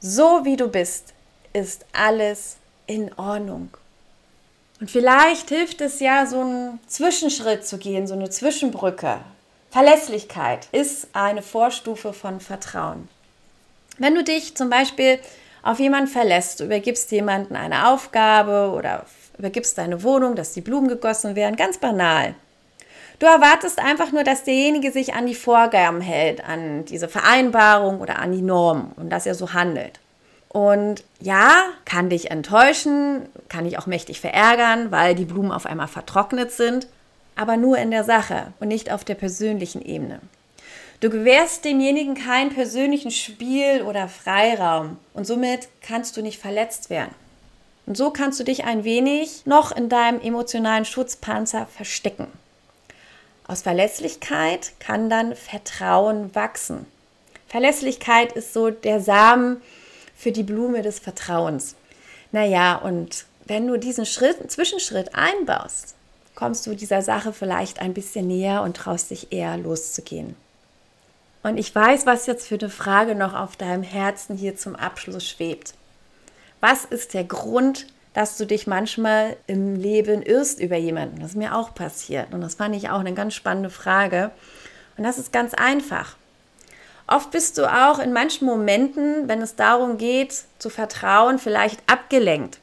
So 0.00 0.44
wie 0.44 0.56
du 0.56 0.68
bist, 0.68 1.12
ist 1.52 1.84
alles 1.92 2.56
in 2.86 3.12
Ordnung. 3.18 3.68
Und 4.80 4.90
vielleicht 4.90 5.50
hilft 5.50 5.82
es 5.82 6.00
ja, 6.00 6.24
so 6.24 6.40
einen 6.40 6.80
Zwischenschritt 6.86 7.66
zu 7.66 7.76
gehen, 7.76 8.06
so 8.06 8.14
eine 8.14 8.30
Zwischenbrücke. 8.30 9.18
Verlässlichkeit 9.70 10.68
ist 10.72 11.08
eine 11.12 11.42
Vorstufe 11.42 12.14
von 12.14 12.40
Vertrauen. 12.40 13.08
Wenn 13.98 14.14
du 14.14 14.24
dich 14.24 14.56
zum 14.56 14.70
Beispiel 14.70 15.18
auf 15.62 15.78
jemanden 15.78 16.08
verlässt, 16.08 16.60
du 16.60 16.64
übergibst 16.64 17.12
jemanden 17.12 17.54
eine 17.54 17.88
Aufgabe 17.88 18.72
oder 18.74 19.04
übergibst 19.36 19.76
deine 19.76 20.02
Wohnung, 20.02 20.34
dass 20.34 20.54
die 20.54 20.62
Blumen 20.62 20.88
gegossen 20.88 21.36
werden, 21.36 21.56
ganz 21.56 21.76
banal. 21.76 22.34
Du 23.20 23.26
erwartest 23.26 23.78
einfach 23.78 24.12
nur, 24.12 24.24
dass 24.24 24.44
derjenige 24.44 24.90
sich 24.90 25.12
an 25.12 25.26
die 25.26 25.34
Vorgaben 25.34 26.00
hält, 26.00 26.42
an 26.42 26.86
diese 26.86 27.06
Vereinbarung 27.06 28.00
oder 28.00 28.18
an 28.18 28.32
die 28.32 28.40
Normen 28.40 28.92
und 28.96 29.10
dass 29.10 29.26
er 29.26 29.34
so 29.34 29.52
handelt. 29.52 30.00
Und 30.48 31.04
ja, 31.20 31.66
kann 31.84 32.08
dich 32.08 32.30
enttäuschen, 32.30 33.28
kann 33.50 33.64
dich 33.64 33.78
auch 33.78 33.86
mächtig 33.86 34.20
verärgern, 34.20 34.90
weil 34.90 35.14
die 35.14 35.26
Blumen 35.26 35.52
auf 35.52 35.66
einmal 35.66 35.86
vertrocknet 35.86 36.50
sind, 36.50 36.86
aber 37.36 37.58
nur 37.58 37.76
in 37.76 37.90
der 37.90 38.04
Sache 38.04 38.54
und 38.58 38.68
nicht 38.68 38.90
auf 38.90 39.04
der 39.04 39.16
persönlichen 39.16 39.82
Ebene. 39.82 40.20
Du 41.00 41.10
gewährst 41.10 41.66
demjenigen 41.66 42.14
keinen 42.14 42.54
persönlichen 42.54 43.10
Spiel 43.10 43.82
oder 43.82 44.08
Freiraum 44.08 44.96
und 45.12 45.26
somit 45.26 45.68
kannst 45.82 46.16
du 46.16 46.22
nicht 46.22 46.40
verletzt 46.40 46.88
werden. 46.88 47.14
Und 47.84 47.98
so 47.98 48.10
kannst 48.10 48.40
du 48.40 48.44
dich 48.44 48.64
ein 48.64 48.84
wenig 48.84 49.42
noch 49.44 49.76
in 49.76 49.90
deinem 49.90 50.22
emotionalen 50.22 50.86
Schutzpanzer 50.86 51.66
verstecken. 51.66 52.28
Aus 53.50 53.62
Verlässlichkeit 53.62 54.74
kann 54.78 55.10
dann 55.10 55.34
Vertrauen 55.34 56.32
wachsen. 56.36 56.86
Verlässlichkeit 57.48 58.30
ist 58.34 58.52
so 58.52 58.70
der 58.70 59.00
Samen 59.00 59.60
für 60.14 60.30
die 60.30 60.44
Blume 60.44 60.82
des 60.82 61.00
Vertrauens. 61.00 61.74
Naja, 62.30 62.76
und 62.76 63.24
wenn 63.46 63.66
du 63.66 63.76
diesen 63.76 64.06
Schritt, 64.06 64.52
Zwischenschritt 64.52 65.16
einbaust, 65.16 65.96
kommst 66.36 66.64
du 66.68 66.76
dieser 66.76 67.02
Sache 67.02 67.32
vielleicht 67.32 67.80
ein 67.80 67.92
bisschen 67.92 68.28
näher 68.28 68.62
und 68.62 68.76
traust 68.76 69.10
dich 69.10 69.32
eher 69.32 69.56
loszugehen. 69.56 70.36
Und 71.42 71.58
ich 71.58 71.74
weiß, 71.74 72.06
was 72.06 72.26
jetzt 72.26 72.46
für 72.46 72.54
eine 72.54 72.70
Frage 72.70 73.16
noch 73.16 73.34
auf 73.34 73.56
deinem 73.56 73.82
Herzen 73.82 74.36
hier 74.36 74.54
zum 74.56 74.76
Abschluss 74.76 75.26
schwebt. 75.26 75.74
Was 76.60 76.84
ist 76.84 77.14
der 77.14 77.24
Grund, 77.24 77.88
dass 78.12 78.36
du 78.36 78.46
dich 78.46 78.66
manchmal 78.66 79.36
im 79.46 79.76
Leben 79.76 80.22
irrst 80.22 80.60
über 80.60 80.76
jemanden? 80.76 81.20
Das 81.20 81.30
ist 81.30 81.36
mir 81.36 81.56
auch 81.56 81.74
passiert. 81.74 82.32
Und 82.32 82.40
das 82.40 82.56
fand 82.56 82.74
ich 82.74 82.90
auch 82.90 83.00
eine 83.00 83.14
ganz 83.14 83.34
spannende 83.34 83.70
Frage. 83.70 84.30
Und 84.96 85.04
das 85.04 85.18
ist 85.18 85.32
ganz 85.32 85.54
einfach. 85.54 86.16
Oft 87.06 87.30
bist 87.32 87.58
du 87.58 87.66
auch 87.66 87.98
in 87.98 88.12
manchen 88.12 88.46
Momenten, 88.46 89.28
wenn 89.28 89.42
es 89.42 89.56
darum 89.56 89.98
geht, 89.98 90.44
zu 90.58 90.70
vertrauen, 90.70 91.38
vielleicht 91.38 91.80
abgelenkt 91.90 92.60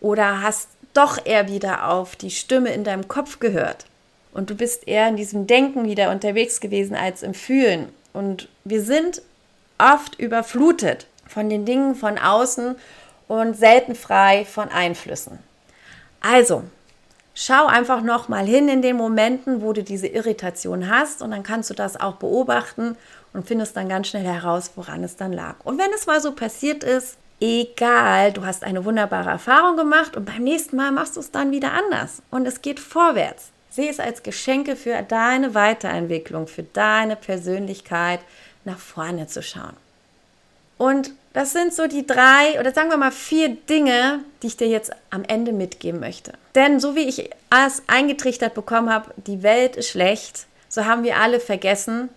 oder 0.00 0.42
hast 0.42 0.68
doch 0.94 1.24
eher 1.24 1.48
wieder 1.48 1.88
auf 1.88 2.14
die 2.14 2.30
Stimme 2.30 2.72
in 2.72 2.84
deinem 2.84 3.08
Kopf 3.08 3.40
gehört. 3.40 3.86
Und 4.32 4.50
du 4.50 4.54
bist 4.54 4.86
eher 4.86 5.08
in 5.08 5.16
diesem 5.16 5.46
Denken 5.46 5.84
wieder 5.84 6.10
unterwegs 6.10 6.60
gewesen 6.60 6.94
als 6.94 7.22
im 7.22 7.34
Fühlen. 7.34 7.88
Und 8.12 8.48
wir 8.64 8.82
sind 8.82 9.22
oft 9.78 10.18
überflutet 10.18 11.06
von 11.26 11.48
den 11.48 11.64
Dingen 11.64 11.94
von 11.94 12.18
außen 12.18 12.76
und 13.28 13.56
selten 13.56 13.94
frei 13.94 14.44
von 14.44 14.68
Einflüssen. 14.70 15.38
Also, 16.20 16.64
schau 17.34 17.66
einfach 17.66 18.02
noch 18.02 18.28
mal 18.28 18.44
hin 18.44 18.68
in 18.68 18.82
den 18.82 18.96
Momenten, 18.96 19.62
wo 19.62 19.72
du 19.72 19.84
diese 19.84 20.08
Irritation 20.08 20.90
hast 20.90 21.22
und 21.22 21.30
dann 21.30 21.44
kannst 21.44 21.70
du 21.70 21.74
das 21.74 22.00
auch 22.00 22.16
beobachten 22.16 22.96
und 23.32 23.46
findest 23.46 23.76
dann 23.76 23.88
ganz 23.88 24.08
schnell 24.08 24.24
heraus, 24.24 24.72
woran 24.74 25.04
es 25.04 25.16
dann 25.16 25.32
lag. 25.32 25.54
Und 25.62 25.78
wenn 25.78 25.92
es 25.94 26.06
mal 26.06 26.20
so 26.20 26.32
passiert 26.32 26.82
ist, 26.82 27.16
egal, 27.40 28.32
du 28.32 28.44
hast 28.44 28.64
eine 28.64 28.84
wunderbare 28.84 29.30
Erfahrung 29.30 29.76
gemacht 29.76 30.16
und 30.16 30.24
beim 30.24 30.42
nächsten 30.42 30.76
Mal 30.76 30.90
machst 30.90 31.16
du 31.16 31.20
es 31.20 31.30
dann 31.30 31.52
wieder 31.52 31.72
anders 31.72 32.22
und 32.30 32.46
es 32.46 32.62
geht 32.62 32.80
vorwärts. 32.80 33.50
Sehe 33.70 33.90
es 33.90 34.00
als 34.00 34.22
Geschenke 34.22 34.74
für 34.74 35.00
deine 35.02 35.54
Weiterentwicklung, 35.54 36.48
für 36.48 36.64
deine 36.64 37.14
Persönlichkeit, 37.14 38.20
nach 38.64 38.78
vorne 38.78 39.28
zu 39.28 39.42
schauen. 39.42 39.76
Und 40.78 41.12
das 41.38 41.52
sind 41.52 41.72
so 41.72 41.86
die 41.86 42.04
drei 42.04 42.58
oder 42.58 42.74
sagen 42.74 42.90
wir 42.90 42.96
mal 42.96 43.12
vier 43.12 43.50
Dinge, 43.50 44.24
die 44.42 44.48
ich 44.48 44.56
dir 44.56 44.66
jetzt 44.66 44.90
am 45.10 45.22
Ende 45.22 45.52
mitgeben 45.52 46.00
möchte. 46.00 46.32
Denn 46.56 46.80
so 46.80 46.96
wie 46.96 47.04
ich 47.04 47.30
es 47.48 47.82
eingetrichtert 47.86 48.54
bekommen 48.54 48.92
habe, 48.92 49.14
die 49.18 49.44
Welt 49.44 49.76
ist 49.76 49.90
schlecht, 49.90 50.48
so 50.68 50.84
haben 50.84 51.04
wir 51.04 51.16
alle 51.18 51.38
vergessen, 51.38 52.08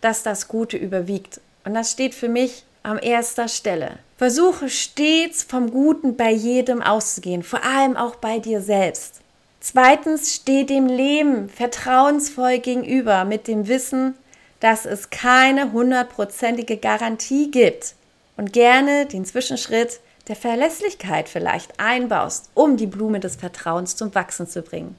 dass 0.00 0.22
das 0.22 0.48
Gute 0.48 0.78
überwiegt. 0.78 1.42
Und 1.66 1.74
das 1.74 1.90
steht 1.90 2.14
für 2.14 2.30
mich 2.30 2.64
an 2.82 2.96
erster 2.96 3.48
Stelle. 3.48 3.98
Versuche 4.16 4.70
stets 4.70 5.42
vom 5.42 5.70
Guten 5.70 6.16
bei 6.16 6.30
jedem 6.30 6.80
auszugehen, 6.80 7.42
vor 7.42 7.62
allem 7.62 7.98
auch 7.98 8.16
bei 8.16 8.38
dir 8.38 8.62
selbst. 8.62 9.20
Zweitens, 9.60 10.36
steh 10.36 10.64
dem 10.64 10.86
Leben 10.86 11.50
vertrauensvoll 11.50 12.60
gegenüber 12.60 13.26
mit 13.26 13.46
dem 13.46 13.68
Wissen, 13.68 14.14
dass 14.60 14.86
es 14.86 15.10
keine 15.10 15.72
hundertprozentige 15.72 16.78
Garantie 16.78 17.50
gibt 17.50 17.94
und 18.36 18.52
gerne 18.52 19.06
den 19.06 19.24
Zwischenschritt 19.24 20.00
der 20.28 20.36
Verlässlichkeit 20.36 21.28
vielleicht 21.28 21.80
einbaust, 21.80 22.50
um 22.54 22.76
die 22.76 22.86
Blume 22.86 23.20
des 23.20 23.36
Vertrauens 23.36 23.96
zum 23.96 24.14
Wachsen 24.14 24.46
zu 24.46 24.62
bringen. 24.62 24.96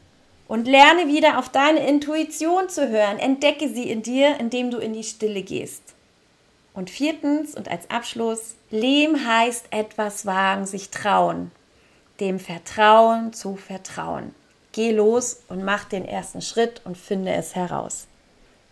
Und 0.48 0.68
lerne 0.68 1.08
wieder 1.08 1.40
auf 1.40 1.50
deine 1.50 1.88
Intuition 1.88 2.68
zu 2.68 2.90
hören. 2.90 3.20
Entdecke 3.20 3.70
sie 3.70 3.90
in 3.90 4.04
dir, 4.04 4.38
indem 4.40 4.70
du 4.70 4.80
in 4.80 4.92
die 4.92 5.04
Stille 5.06 5.44
gehst. 5.44 5.82
Und 6.74 6.90
viertens 6.90 7.56
und 7.56 7.70
als 7.70 7.90
Abschluss, 7.90 8.56
Leben 8.70 9.26
heißt 9.26 9.68
etwas 9.72 10.26
wagen, 10.26 10.66
sich 10.66 10.90
trauen. 10.90 11.52
Dem 12.20 12.40
Vertrauen 12.40 13.32
zu 13.32 13.56
vertrauen. 13.56 14.36
Geh 14.74 14.92
los 14.92 15.44
und 15.50 15.64
mach 15.64 15.86
den 15.86 16.06
ersten 16.06 16.42
Schritt 16.42 16.82
und 16.86 16.98
finde 16.98 17.34
es 17.34 17.56
heraus. 17.56 18.08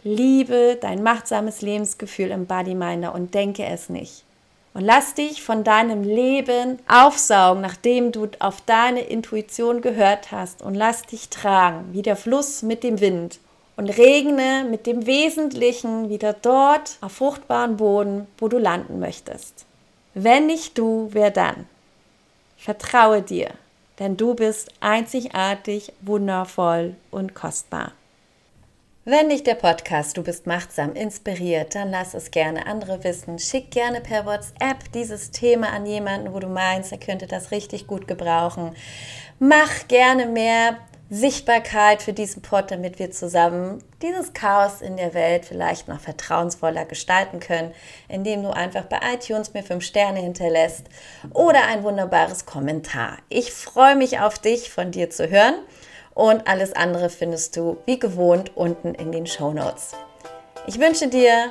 Liebe 0.03 0.77
dein 0.79 1.03
machtsames 1.03 1.61
Lebensgefühl 1.61 2.31
im 2.31 2.45
Bodyminder 2.45 3.13
und 3.13 3.33
denke 3.33 3.65
es 3.65 3.89
nicht. 3.89 4.23
Und 4.73 4.81
lass 4.81 5.13
dich 5.13 5.41
von 5.41 5.63
deinem 5.63 6.03
Leben 6.03 6.79
aufsaugen, 6.87 7.61
nachdem 7.61 8.11
du 8.11 8.27
auf 8.39 8.61
deine 8.61 9.01
Intuition 9.01 9.81
gehört 9.81 10.31
hast. 10.31 10.61
Und 10.61 10.75
lass 10.75 11.03
dich 11.03 11.29
tragen, 11.29 11.89
wie 11.91 12.01
der 12.01 12.15
Fluss 12.15 12.61
mit 12.61 12.83
dem 12.83 12.99
Wind. 12.99 13.39
Und 13.75 13.89
regne 13.89 14.65
mit 14.69 14.85
dem 14.85 15.05
Wesentlichen 15.05 16.09
wieder 16.09 16.33
dort 16.33 16.97
auf 17.01 17.13
fruchtbaren 17.13 17.77
Boden, 17.77 18.27
wo 18.37 18.47
du 18.47 18.57
landen 18.57 18.99
möchtest. 18.99 19.65
Wenn 20.13 20.47
nicht 20.47 20.77
du, 20.77 21.09
wer 21.11 21.31
dann? 21.31 21.65
Vertraue 22.57 23.21
dir 23.21 23.51
denn 23.99 24.15
du 24.15 24.33
bist 24.33 24.71
einzigartig, 24.79 25.91
wundervoll 26.01 26.95
und 27.11 27.35
kostbar. 27.35 27.91
Wenn 29.11 29.29
dich 29.29 29.41
der 29.41 29.55
Podcast 29.55 30.17
Du 30.17 30.21
bist 30.21 30.45
machtsam 30.45 30.93
inspiriert, 30.93 31.73
dann 31.73 31.89
lass 31.89 32.13
es 32.13 32.29
gerne 32.29 32.67
andere 32.67 33.03
wissen. 33.03 33.39
Schick 33.39 33.71
gerne 33.71 34.01
per 34.01 34.27
WhatsApp 34.27 34.91
dieses 34.93 35.31
Thema 35.31 35.71
an 35.71 35.87
jemanden, 35.87 36.31
wo 36.31 36.37
du 36.37 36.45
meinst, 36.45 36.91
er 36.91 36.99
könnte 36.99 37.25
das 37.25 37.49
richtig 37.49 37.87
gut 37.87 38.07
gebrauchen. 38.07 38.75
Mach 39.39 39.87
gerne 39.87 40.27
mehr 40.27 40.77
Sichtbarkeit 41.09 42.03
für 42.03 42.13
diesen 42.13 42.43
Pod, 42.43 42.69
damit 42.69 42.99
wir 42.99 43.09
zusammen 43.09 43.83
dieses 44.03 44.33
Chaos 44.33 44.79
in 44.79 44.95
der 44.95 45.15
Welt 45.15 45.45
vielleicht 45.45 45.87
noch 45.87 46.01
vertrauensvoller 46.01 46.85
gestalten 46.85 47.39
können, 47.39 47.73
indem 48.09 48.43
du 48.43 48.51
einfach 48.51 48.83
bei 48.83 48.99
iTunes 49.11 49.55
mir 49.55 49.63
fünf 49.63 49.83
Sterne 49.83 50.19
hinterlässt 50.19 50.85
oder 51.33 51.63
ein 51.65 51.81
wunderbares 51.81 52.45
Kommentar. 52.45 53.17
Ich 53.29 53.53
freue 53.53 53.95
mich 53.95 54.19
auf 54.19 54.37
dich, 54.37 54.69
von 54.69 54.91
dir 54.91 55.09
zu 55.09 55.31
hören 55.31 55.55
und 56.19 56.49
alles 56.49 56.73
andere 56.73 57.09
findest 57.09 57.55
du 57.55 57.77
wie 57.85 57.97
gewohnt 57.97 58.51
unten 58.57 58.93
in 58.93 59.13
den 59.13 59.25
Show 59.25 59.53
Notes. 59.53 59.91
Ich 60.67 60.77
wünsche 60.77 61.07
dir 61.07 61.49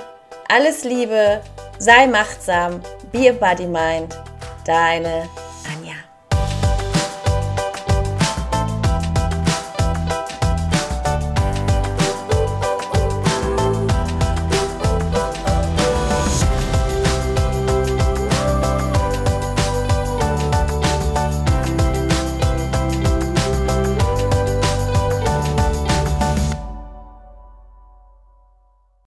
alles 0.51 0.85
Liebe, 0.85 1.41
sei 1.79 2.07
machtsam, 2.07 2.83
be 3.11 3.31
a 3.31 3.33
body 3.33 3.67
mind, 3.67 4.15
deine 4.67 5.27